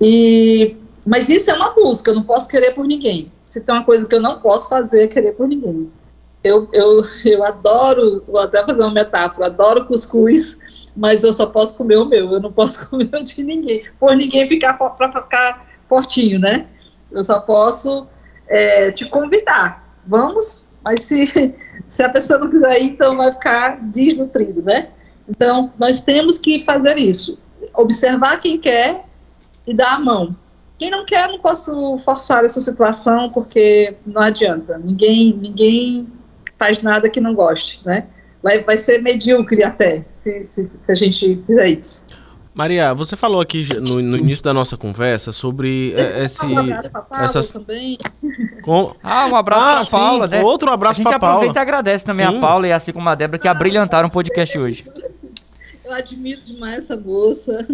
[0.00, 0.76] E,
[1.06, 3.32] mas isso é uma busca, eu não posso querer por ninguém.
[3.48, 5.90] Se tem uma coisa que eu não posso fazer, é querer por ninguém.
[6.42, 10.58] Eu, eu, eu adoro, vou até fazer uma metáfora, adoro cuscuz,
[10.96, 14.16] mas eu só posso comer o meu, eu não posso comer o de ninguém, por
[14.16, 16.66] ninguém ficar para ficar fortinho, né?
[17.10, 18.06] Eu só posso
[18.48, 19.98] é, te convidar.
[20.06, 21.26] Vamos, mas se,
[21.86, 24.90] se a pessoa não quiser ir, então vai ficar desnutrido, né?
[25.28, 27.38] Então, nós temos que fazer isso.
[27.74, 29.04] Observar quem quer
[29.66, 30.34] e dar a mão.
[30.78, 34.78] Quem não quer, não posso forçar essa situação, porque não adianta.
[34.78, 36.08] Ninguém, ninguém
[36.60, 38.04] faz nada que não goste, né?
[38.42, 42.06] Vai, vai ser medíocre até, se, se, se a gente fizer isso.
[42.52, 46.54] Maria, você falou aqui no, no, início da nossa conversa sobre é, esse.
[46.54, 47.50] Um abraço pra Paula essas...
[47.50, 47.96] também.
[48.62, 48.94] Com...
[49.02, 50.42] Ah, um abraço ah, pra Paula, né?
[50.42, 51.36] Outro abraço pra Paula.
[51.36, 52.36] A gente aproveita e agradece também sim.
[52.36, 54.84] a Paula e assim como a Débora que abrilhantaram o podcast hoje.
[55.84, 57.66] Eu admiro demais essa moça.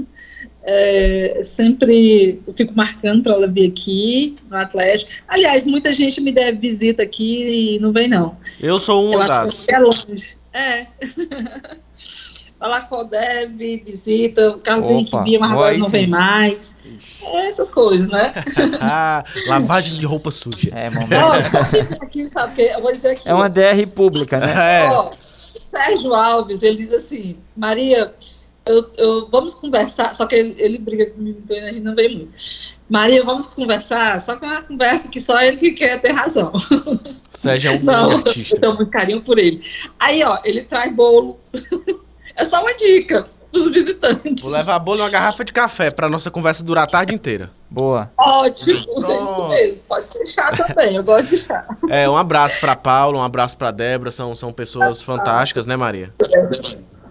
[0.63, 5.11] É, sempre eu fico marcando para ela vir aqui no Atlético.
[5.27, 8.37] Aliás, muita gente me deve visita aqui e não vem, não.
[8.61, 9.67] Eu sou uma das.
[9.69, 10.37] É longe.
[10.53, 10.87] É.
[12.59, 16.75] Falar com o Deb, visita, o Carlos que via, mas agora não vem mais.
[17.23, 18.33] É essas coisas, né?
[19.47, 20.71] Lavagem de roupa suja.
[20.73, 21.11] É, momento.
[21.11, 21.61] Nossa,
[22.01, 23.29] aqui, sabe, eu vou dizer aqui.
[23.29, 24.85] É uma DR pública, né?
[24.85, 24.91] É.
[24.91, 28.15] Ó, Sérgio Alves, ele diz assim, Maria,
[28.65, 32.17] eu, eu, vamos conversar, só que ele, ele briga comigo, então a gente não vem
[32.17, 32.33] muito.
[32.89, 36.53] Maria, vamos conversar, só que é uma conversa que só ele que quer ter razão.
[37.31, 38.57] Sérgio é um Não, artista.
[38.57, 39.63] Eu tenho muito carinho por ele.
[39.99, 41.39] Aí, ó, ele traz bolo.
[42.37, 44.45] é só uma dica dos visitantes.
[44.45, 47.51] Vou levar bolo e uma garrafa de café para nossa conversa durar a tarde inteira.
[47.69, 48.11] Boa.
[48.17, 49.11] Ótimo, Pronto.
[49.11, 49.81] é isso mesmo.
[49.89, 51.67] Pode ser chá também, eu gosto de chá.
[51.89, 56.13] É, um abraço para Paulo, um abraço para Débora, são, são pessoas fantásticas, né, Maria?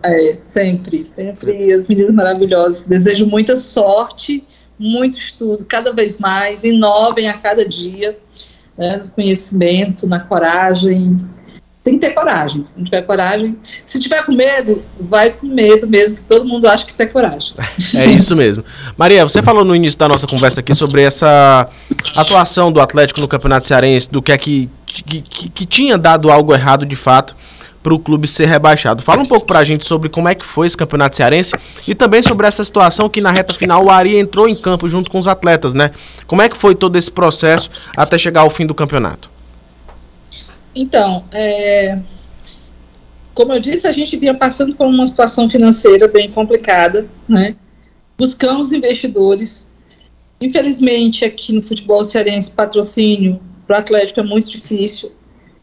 [0.04, 2.84] É, sempre, sempre as meninas maravilhosas.
[2.84, 4.46] Desejo muita sorte
[4.78, 8.18] muito estudo, cada vez mais, inovem a cada dia,
[8.78, 11.20] né, no conhecimento, na coragem.
[11.84, 12.66] Tem que ter coragem.
[12.66, 16.68] Se não tiver coragem, se tiver com medo, vai com medo mesmo, que todo mundo
[16.68, 17.54] acha que tem coragem.
[17.96, 18.66] É isso mesmo.
[18.98, 21.70] Maria, você falou no início da nossa conversa aqui sobre essa
[22.16, 26.32] atuação do Atlético no Campeonato Cearense, do que é que, que, que, que tinha dado
[26.32, 27.36] algo errado de fato
[27.86, 29.04] para o clube ser rebaixado.
[29.04, 31.52] Fala um pouco para a gente sobre como é que foi esse campeonato cearense
[31.88, 35.12] e também sobre essa situação que na reta final o Ari entrou em campo junto
[35.12, 35.92] com os atletas, né?
[36.26, 39.30] Como é que foi todo esse processo até chegar ao fim do campeonato?
[40.74, 42.00] Então, é...
[43.36, 47.56] como eu disse, a gente vinha passando por uma situação financeira bem complicada, né?
[48.18, 49.68] Buscamos investidores.
[50.42, 55.12] Infelizmente, aqui no futebol cearense, patrocínio para o Atlético é muito difícil.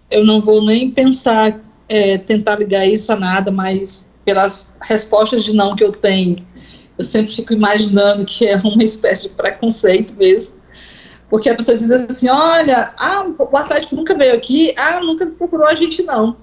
[0.09, 5.53] Eu não vou nem pensar é, tentar ligar isso a nada, mas pelas respostas de
[5.53, 6.45] não que eu tenho,
[6.97, 10.53] eu sempre fico imaginando que é uma espécie de preconceito mesmo.
[11.29, 15.67] Porque a pessoa diz assim: olha, ah, o Atlético nunca veio aqui, ah, nunca procurou
[15.67, 16.37] a gente, não.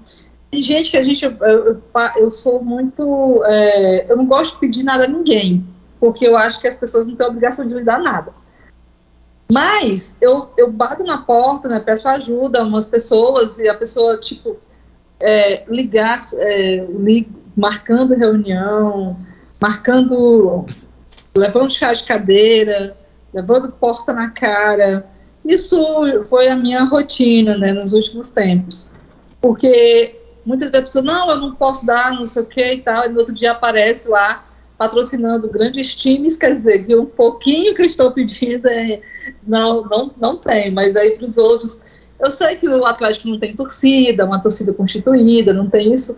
[0.50, 1.24] Tem gente que a gente.
[1.24, 1.82] Eu, eu,
[2.18, 3.44] eu sou muito.
[3.46, 5.64] É, eu não gosto de pedir nada a ninguém,
[6.00, 8.34] porque eu acho que as pessoas não têm obrigação de lhe dar nada.
[9.52, 14.18] Mas eu, eu bato na porta, né, peço ajuda a umas pessoas e a pessoa,
[14.18, 14.58] tipo,
[15.20, 16.86] é, ligar, é,
[17.56, 19.18] marcando reunião,
[19.62, 20.66] marcando,
[21.36, 22.96] levando chá de cadeira,
[23.34, 25.06] levando porta na cara.
[25.44, 25.78] Isso
[26.26, 28.90] foi a minha rotina, né, nos últimos tempos.
[29.42, 30.16] Porque
[30.46, 33.06] muitas vezes a pessoa, não, eu não posso dar, não sei o que e tal,
[33.06, 34.46] e no outro dia aparece lá
[34.78, 39.02] patrocinando grandes times, quer dizer, que um pouquinho que eu estou pedindo é,
[39.46, 41.82] não, não, não tem, mas aí para os outros
[42.20, 46.18] eu sei que o Atlético não tem torcida, uma torcida constituída, não tem isso,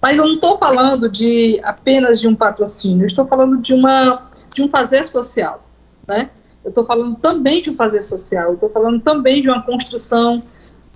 [0.00, 4.30] mas eu não estou falando de apenas de um patrocínio, eu estou falando de, uma,
[4.54, 5.66] de um fazer social,
[6.06, 6.30] né?
[6.62, 10.42] Eu estou falando também de um fazer social, estou falando também de uma construção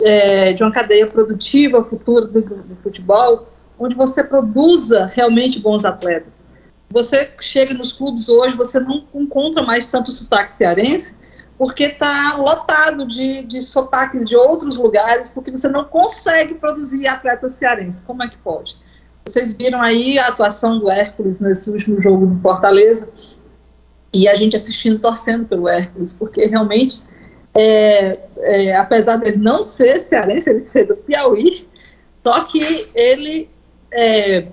[0.01, 6.47] é, de uma cadeia produtiva futura do, do futebol, onde você produza realmente bons atletas.
[6.91, 11.19] Você chega nos clubes hoje, você não encontra mais tanto sotaque cearense,
[11.57, 17.53] porque está lotado de, de sotaques de outros lugares, porque você não consegue produzir atletas
[17.53, 18.01] cearenses.
[18.01, 18.77] Como é que pode?
[19.25, 23.11] Vocês viram aí a atuação do Hércules nesse último jogo no Fortaleza,
[24.13, 27.03] e a gente assistindo, torcendo pelo Hércules, porque realmente,
[27.53, 31.69] é, é, apesar dele não ser cearense, ele ser do Piauí,
[32.23, 33.51] só que ele
[33.93, 34.47] é,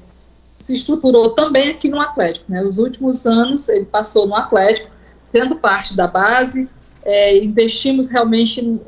[0.57, 2.45] se estruturou também aqui no Atlético.
[2.49, 2.63] Né?
[2.63, 4.89] Os últimos anos ele passou no Atlético,
[5.23, 6.67] sendo parte da base,
[7.03, 8.79] é, investimos realmente em,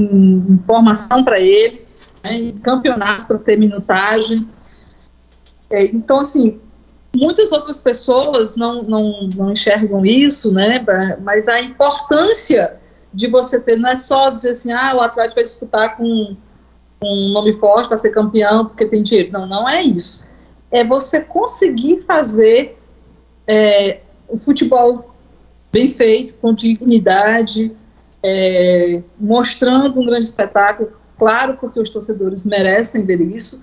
[0.00, 1.86] em, em formação para ele,
[2.22, 4.48] né, em campeonatos para ter minutagem.
[5.70, 6.60] É, então, assim,
[7.16, 10.84] muitas outras pessoas não, não, não enxergam isso, né,
[11.22, 12.78] mas a importância
[13.12, 16.36] de você ter, não é só dizer assim, ah, o Atlético vai disputar com,
[17.00, 19.32] com um nome forte para ser campeão porque tem dinheiro.
[19.32, 20.24] Não, não é isso.
[20.70, 22.78] É você conseguir fazer
[23.46, 25.11] é, o futebol
[25.72, 27.72] bem feito, com dignidade,
[28.22, 33.62] é, mostrando um grande espetáculo, claro, porque os torcedores merecem ver isso,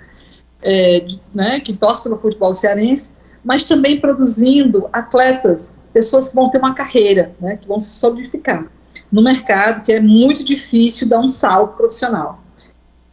[0.61, 6.57] é, né, que torcem pelo futebol cearense, mas também produzindo atletas, pessoas que vão ter
[6.57, 8.67] uma carreira, né, que vão se solidificar
[9.11, 12.43] no mercado, que é muito difícil dar um salto profissional.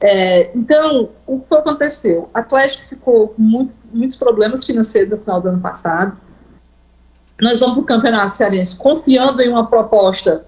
[0.01, 2.29] É, então, o que aconteceu?
[2.35, 6.19] O Atlético ficou com muito, muitos problemas financeiros no final do ano passado,
[7.41, 10.47] nós vamos para o Campeonato Cearense confiando em uma proposta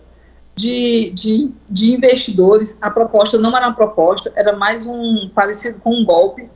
[0.57, 2.79] de, de, de, investidores.
[2.81, 6.49] A proposta não era uma proposta, era mais um parecido com um golpe.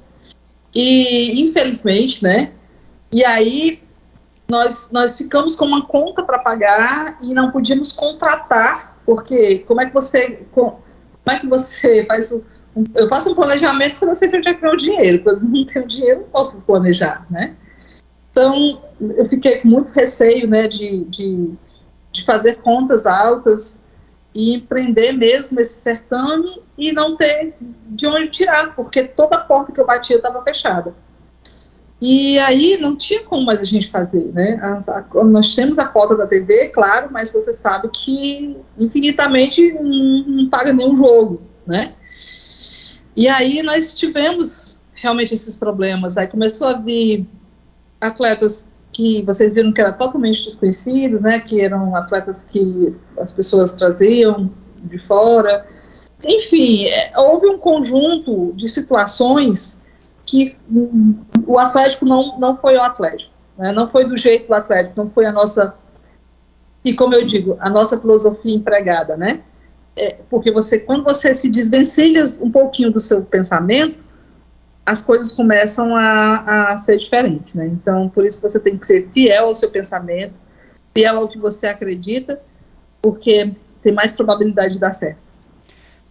[0.74, 2.52] E, infelizmente, né?
[3.12, 3.82] E aí
[4.50, 9.86] nós, nós ficamos com uma conta para pagar e não podíamos contratar, porque como é
[9.86, 10.44] que você.
[10.50, 10.82] Como
[11.30, 12.44] é que você faz o.
[12.94, 15.22] Eu faço um planejamento quando eu sei onde é que é o dinheiro.
[15.22, 17.54] Quando não tenho dinheiro, não posso planejar, né?
[18.32, 21.50] Então, eu fiquei com muito receio né, de, de,
[22.10, 23.84] de fazer contas altas
[24.34, 29.70] e empreender mesmo esse certame e não ter de onde tirar, porque toda a porta
[29.70, 30.94] que eu batia estava fechada.
[32.00, 34.58] E aí não tinha como mais a gente fazer, né?
[34.60, 40.48] A, nós temos a cota da TV, claro, mas você sabe que infinitamente não, não
[40.48, 41.94] paga nenhum jogo, né?
[43.14, 46.16] E aí nós tivemos realmente esses problemas.
[46.16, 47.28] Aí começou a vir
[48.02, 51.40] atletas que vocês viram que era totalmente desconhecido, né?
[51.40, 54.50] Que eram atletas que as pessoas traziam
[54.82, 55.66] de fora.
[56.22, 59.80] Enfim, é, houve um conjunto de situações
[60.26, 60.56] que
[61.46, 63.72] o Atlético não, não foi o Atlético, né?
[63.72, 65.74] não foi do jeito do Atlético, não foi a nossa,
[66.84, 69.40] e como eu digo, a nossa filosofia empregada, né?
[69.94, 73.98] É, porque você, quando você se desvencilha um pouquinho do seu pensamento,
[74.84, 77.66] as coisas começam a, a ser diferentes, né?
[77.66, 80.34] Então, por isso você tem que ser fiel ao seu pensamento,
[80.94, 82.40] fiel ao que você acredita,
[83.00, 83.52] porque
[83.82, 85.31] tem mais probabilidade de dar certo.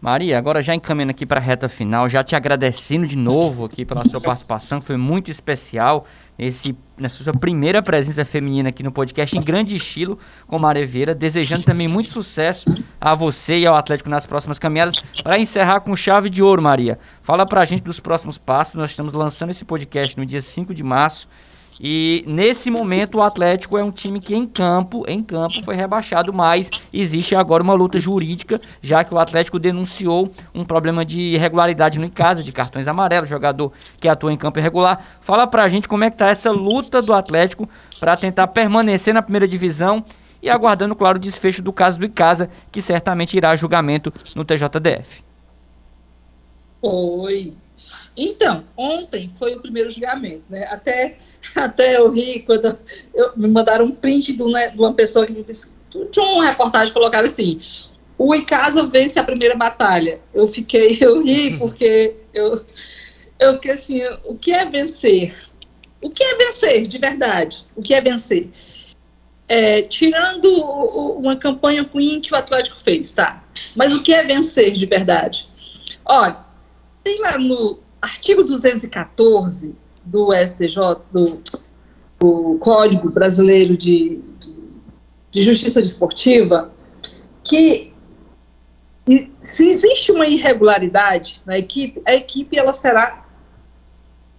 [0.02, 3.86] Maria, agora já encaminhando aqui para a reta final, já te agradecendo de novo aqui
[3.86, 6.08] pela sua participação, foi muito especial
[6.40, 11.14] esse, nessa sua primeira presença feminina aqui no podcast em grande estilo com Maria Vieira,
[11.14, 15.04] desejando também muito sucesso a você e ao Atlético nas próximas caminhadas.
[15.24, 18.90] Para encerrar com chave de ouro, Maria, fala para a gente dos próximos passos, nós
[18.90, 21.30] estamos lançando esse podcast no dia 5 de março,
[21.84, 26.32] e nesse momento o Atlético é um time que em campo, em campo foi rebaixado,
[26.32, 31.98] mas existe agora uma luta jurídica, já que o Atlético denunciou um problema de irregularidade
[31.98, 35.04] no casa, de cartões amarelos, jogador que atua em campo irregular.
[35.22, 37.68] Fala pra gente como é que tá essa luta do Atlético
[38.00, 40.06] para tentar permanecer na primeira divisão
[40.40, 44.46] e aguardando, claro, o desfecho do caso do Icasa, que certamente irá a julgamento no
[44.46, 45.24] TJDF.
[46.84, 47.56] Oi.
[48.16, 50.66] Então, ontem foi o primeiro julgamento, né?
[50.70, 51.18] Até,
[51.56, 52.78] até eu ri quando
[53.14, 56.46] eu, me mandaram um print de uma, de uma pessoa que me disse, de uma
[56.46, 57.62] reportagem colocaram assim,
[58.18, 60.22] o Icasa vence a primeira batalha.
[60.34, 62.66] Eu fiquei, eu ri porque eu,
[63.40, 65.36] eu fiquei assim, o que é vencer?
[66.04, 67.66] O que é vencer, de verdade?
[67.76, 68.50] O que é vencer?
[69.48, 73.44] É, tirando o, uma campanha ruim que o Atlético fez, tá?
[73.76, 75.50] Mas o que é vencer de verdade?
[76.06, 76.38] Olha,
[77.04, 80.76] tem lá no, artigo 214 do STJ,
[81.12, 81.42] do,
[82.20, 84.20] do Código Brasileiro de,
[85.32, 86.72] de, Justiça Desportiva,
[87.44, 87.94] que
[89.42, 93.26] se existe uma irregularidade na equipe, a equipe ela será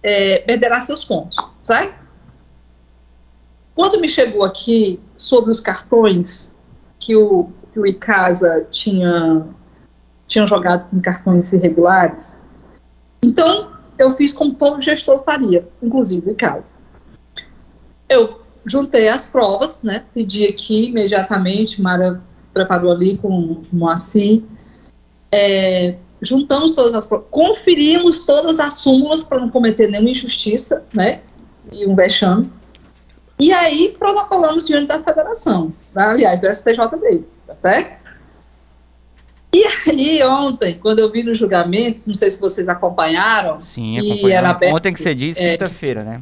[0.01, 2.03] é, perderá seus pontos, certo?
[3.73, 6.55] Quando me chegou aqui sobre os cartões
[6.99, 9.45] que o, que o Icasa tinha,
[10.27, 12.39] tinha jogado com cartões irregulares,
[13.23, 16.75] então, eu fiz como todo gestor faria, inclusive em casa.
[18.09, 20.03] Eu juntei as provas, né?
[20.13, 22.21] Pedi aqui imediatamente, Mara
[22.53, 24.43] preparou ali com o Moacir.
[25.31, 31.21] É, juntamos todas as provas, conferimos todas as súmulas para não cometer nenhuma injustiça, né?
[31.71, 32.51] E um vexame.
[33.39, 36.11] E aí protocolamos diante da federação, tá?
[36.11, 38.02] aliás, do STJD, tá certo?
[39.53, 43.61] E aí, ontem, quando eu vi no julgamento, não sei se vocês acompanharam.
[43.61, 44.57] Sim, acompanharam.
[44.73, 46.21] Ontem que você disse, é, quinta-feira, né?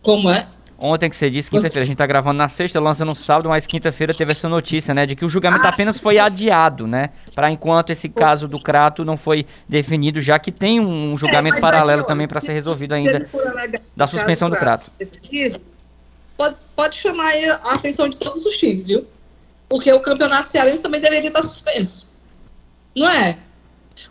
[0.00, 0.46] Como é?
[0.78, 3.66] Ontem que você disse, quinta-feira, a gente tá gravando na sexta, lança no sábado, mas
[3.66, 7.50] quinta-feira teve essa notícia, né, de que o julgamento ah, apenas foi adiado, né, para
[7.50, 12.04] enquanto esse caso do Crato não foi definido, já que tem um julgamento é, paralelo
[12.04, 13.28] também para ser resolvido ainda
[13.94, 14.90] da suspensão do Crato.
[16.34, 17.30] Pode, pode chamar
[17.62, 19.06] a atenção de todos os times, viu?
[19.70, 22.10] Porque o campeonato cearense também deveria estar suspenso.
[22.94, 23.38] Não é?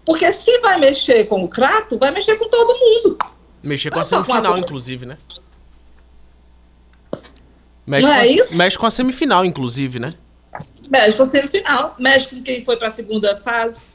[0.05, 3.17] Porque se vai mexer com o Crato, vai mexer com todo mundo.
[3.61, 5.17] Mexer com a semifinal, inclusive, né?
[7.85, 8.57] Mexe não é a, isso?
[8.57, 10.13] Mexe com a semifinal, inclusive, né?
[10.89, 13.89] Mexe com a semifinal, mexe com quem foi para a segunda fase,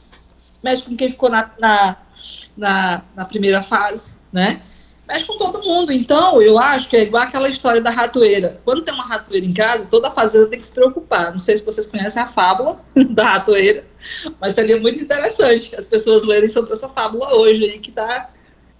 [0.63, 1.97] mexe com quem ficou na, na,
[2.55, 4.61] na, na primeira fase, né?
[5.07, 5.91] Mexe com todo mundo.
[5.91, 8.59] Então, eu acho que é igual aquela história da ratoeira.
[8.65, 11.31] Quando tem uma ratoeira em casa, toda fazenda tem que se preocupar.
[11.31, 12.79] Não sei se vocês conhecem a fábula
[13.11, 13.85] da ratoeira,
[14.39, 18.31] mas seria muito interessante as pessoas lerem sobre essa fábula hoje aí, que, tá,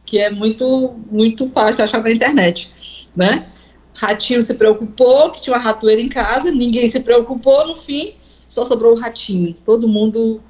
[0.06, 2.72] que é muito, muito fácil achar na internet,
[3.16, 3.50] né?
[3.96, 8.16] Ratinho se preocupou que tinha uma ratoeira em casa, ninguém se preocupou, no fim,
[8.48, 9.56] só sobrou o ratinho.
[9.64, 10.42] Todo mundo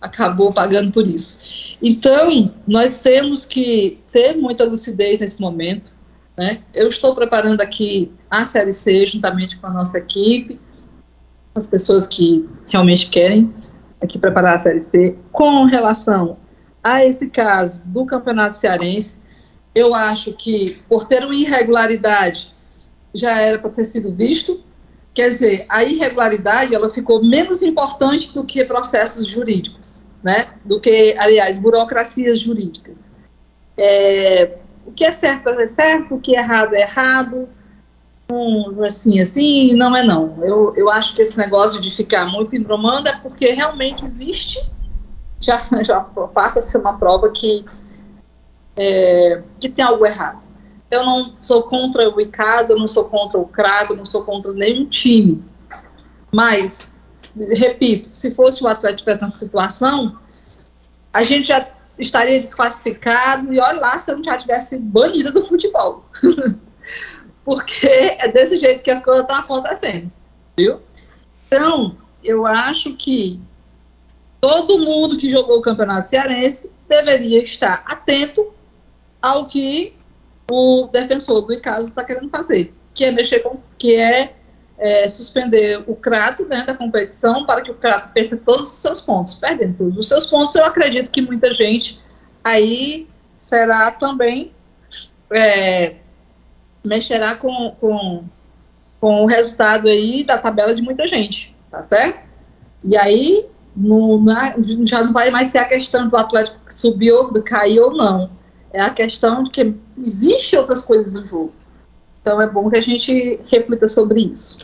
[0.00, 1.76] acabou pagando por isso.
[1.82, 5.90] Então, nós temos que ter muita lucidez nesse momento.
[6.36, 6.62] Né?
[6.72, 10.58] Eu estou preparando aqui a Série C juntamente com a nossa equipe,
[11.54, 13.52] as pessoas que realmente querem
[14.00, 15.18] aqui preparar a Série C.
[15.32, 16.38] Com relação
[16.82, 19.20] a esse caso do Campeonato Cearense,
[19.74, 22.52] eu acho que, por ter uma irregularidade,
[23.14, 24.62] já era para ter sido visto,
[25.18, 30.54] Quer dizer, a irregularidade ela ficou menos importante do que processos jurídicos, né?
[30.64, 33.10] Do que, aliás, burocracias jurídicas.
[33.76, 37.48] É, o que é certo é certo, o que é errado é errado,
[38.30, 40.38] um, assim, assim, não é não.
[40.40, 44.70] Eu, eu acho que esse negócio de ficar muito embromando é porque realmente existe,
[45.40, 46.00] já, já
[46.32, 47.64] faça-se uma prova que,
[48.76, 50.47] é, que tem algo errado.
[50.90, 54.52] Eu não sou contra o Icasa, eu não sou contra o Crato, não sou contra
[54.52, 55.44] nenhum time.
[56.32, 56.98] Mas,
[57.36, 60.18] repito, se fosse o Atlético tivesse nessa situação,
[61.12, 61.68] a gente já
[61.98, 66.04] estaria desclassificado e olha lá se eu não já tivesse banida do futebol.
[67.44, 70.10] Porque é desse jeito que as coisas estão acontecendo,
[70.56, 70.80] viu?
[71.46, 73.40] Então, eu acho que
[74.40, 78.52] todo mundo que jogou o Campeonato Cearense deveria estar atento
[79.20, 79.94] ao que
[80.50, 84.34] o defensor do Icasa está querendo fazer, que é mexer com, que é,
[84.78, 89.00] é suspender o Crato dentro da competição para que o Crato perca todos os seus
[89.00, 89.34] pontos.
[89.34, 92.00] Perdendo todos os seus pontos, eu acredito que muita gente
[92.42, 94.52] aí será também
[95.30, 95.96] é,
[96.84, 98.24] mexerá com, com,
[99.00, 102.26] com o resultado aí da tabela de muita gente, tá certo?
[102.82, 103.46] E aí
[103.76, 107.94] no, na, já não vai mais ser a questão do Atlético subir ou cair ou
[107.94, 108.30] não.
[108.72, 111.52] É a questão de que existe outras coisas no jogo.
[112.20, 114.58] Então é bom que a gente reflita sobre isso.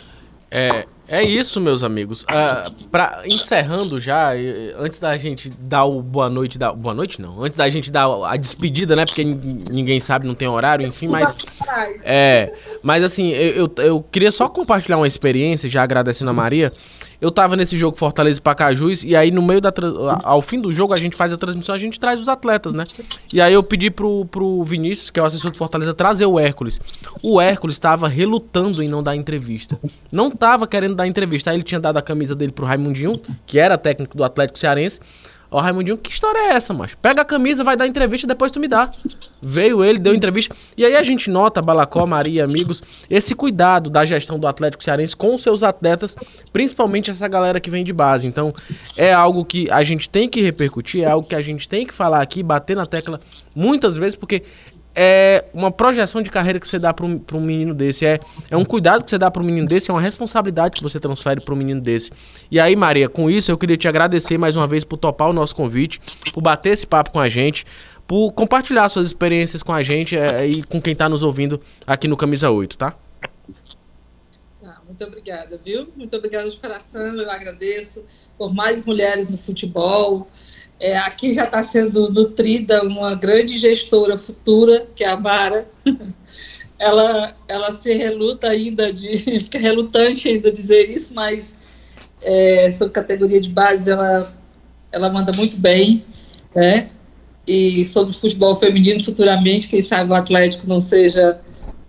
[0.50, 2.22] É, é isso, meus amigos.
[2.22, 4.32] Uh, pra, encerrando já,
[4.78, 8.06] antes da gente dar o boa noite, da, boa noite não, antes da gente dar
[8.24, 9.04] a despedida, né?
[9.04, 11.34] Porque ninguém sabe, não tem horário, enfim, mas
[12.04, 16.72] é, mas assim, eu, eu, eu queria só compartilhar uma experiência, já agradecendo a Maria.
[17.20, 19.72] Eu tava nesse jogo Fortaleza e Pacajus, e aí no meio da.
[20.22, 22.84] Ao fim do jogo, a gente faz a transmissão, a gente traz os atletas, né?
[23.32, 26.38] E aí eu pedi pro, pro Vinícius, que é o assessor do Fortaleza, trazer o
[26.38, 26.80] Hércules.
[27.22, 29.78] O Hércules estava relutando em não dar entrevista.
[30.12, 31.50] Não tava querendo dar entrevista.
[31.50, 35.00] Aí ele tinha dado a camisa dele pro Raimundinho, que era técnico do Atlético Cearense.
[35.54, 36.98] Ó, Raimundinho, que história é essa, macho?
[36.98, 38.90] Pega a camisa, vai dar entrevista depois tu me dá.
[39.40, 40.52] Veio ele, deu entrevista.
[40.76, 45.14] E aí a gente nota, Balacó, Maria, amigos, esse cuidado da gestão do Atlético Cearense
[45.14, 46.16] com seus atletas,
[46.52, 48.26] principalmente essa galera que vem de base.
[48.26, 48.52] Então,
[48.96, 51.94] é algo que a gente tem que repercutir, é algo que a gente tem que
[51.94, 53.20] falar aqui, bater na tecla
[53.54, 54.42] muitas vezes, porque
[54.94, 58.06] é uma projeção de carreira que você dá para um, menino desse.
[58.06, 58.20] É,
[58.50, 61.00] é um cuidado que você dá para um menino desse, é uma responsabilidade que você
[61.00, 62.12] transfere para um menino desse.
[62.50, 65.32] E aí, Maria, com isso eu queria te agradecer mais uma vez por topar o
[65.32, 66.00] nosso convite,
[66.32, 67.66] por bater esse papo com a gente,
[68.06, 72.06] por compartilhar suas experiências com a gente é, e com quem está nos ouvindo aqui
[72.06, 72.94] no Camisa 8, tá?
[74.62, 75.88] Ah, muito obrigada, viu?
[75.96, 78.04] Muito obrigada de coração, eu agradeço
[78.38, 80.28] por mais mulheres no futebol.
[80.84, 85.66] É, aqui já está sendo nutrida uma grande gestora futura, que é a Mara.
[86.78, 91.56] ela, ela se reluta ainda de, fica relutante ainda dizer isso, mas
[92.20, 94.36] é, sobre categoria de base ela,
[94.92, 96.04] ela manda muito bem,
[96.54, 96.90] né?
[97.46, 101.40] E sobre futebol feminino futuramente, quem sabe o Atlético não seja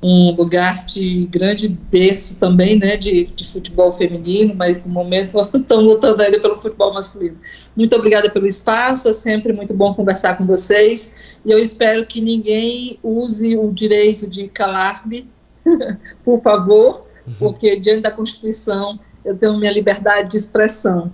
[0.04, 5.82] um lugar de grande berço também, né, de, de futebol feminino, mas no momento estão
[5.82, 7.38] lutando ainda pelo futebol masculino.
[7.76, 12.22] Muito obrigada pelo espaço, é sempre muito bom conversar com vocês, e eu espero que
[12.22, 15.30] ninguém use o direito de calar-me,
[16.24, 17.34] por favor, uhum.
[17.40, 21.12] porque diante da Constituição eu tenho minha liberdade de expressão.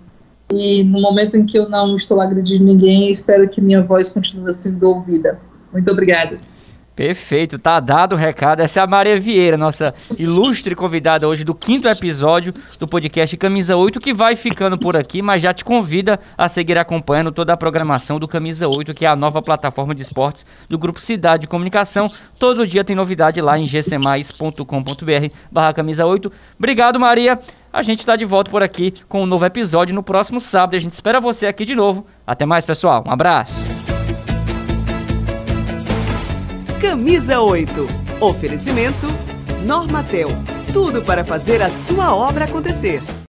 [0.54, 4.52] E no momento em que eu não estou agredindo ninguém, espero que minha voz continue
[4.52, 5.40] sendo ouvida.
[5.72, 6.38] Muito obrigada.
[6.96, 8.60] Perfeito, tá dado o recado.
[8.62, 13.76] Essa é a Maria Vieira, nossa ilustre convidada hoje do quinto episódio do podcast Camisa
[13.76, 17.58] 8, que vai ficando por aqui, mas já te convida a seguir acompanhando toda a
[17.58, 21.48] programação do Camisa 8, que é a nova plataforma de esportes do Grupo Cidade de
[21.48, 22.08] Comunicação.
[22.38, 26.32] Todo dia tem novidade lá em gcmais.com.br barra camisa 8.
[26.60, 27.40] Obrigado, Maria.
[27.72, 30.76] A gente está de volta por aqui com um novo episódio no próximo sábado.
[30.76, 32.06] A gente espera você aqui de novo.
[32.28, 33.02] Até mais, pessoal.
[33.08, 33.91] Um abraço.
[36.82, 37.88] Camisa 8.
[38.20, 39.06] Oferecimento
[39.64, 40.30] Normatel.
[40.74, 43.04] Tudo para fazer a sua obra acontecer.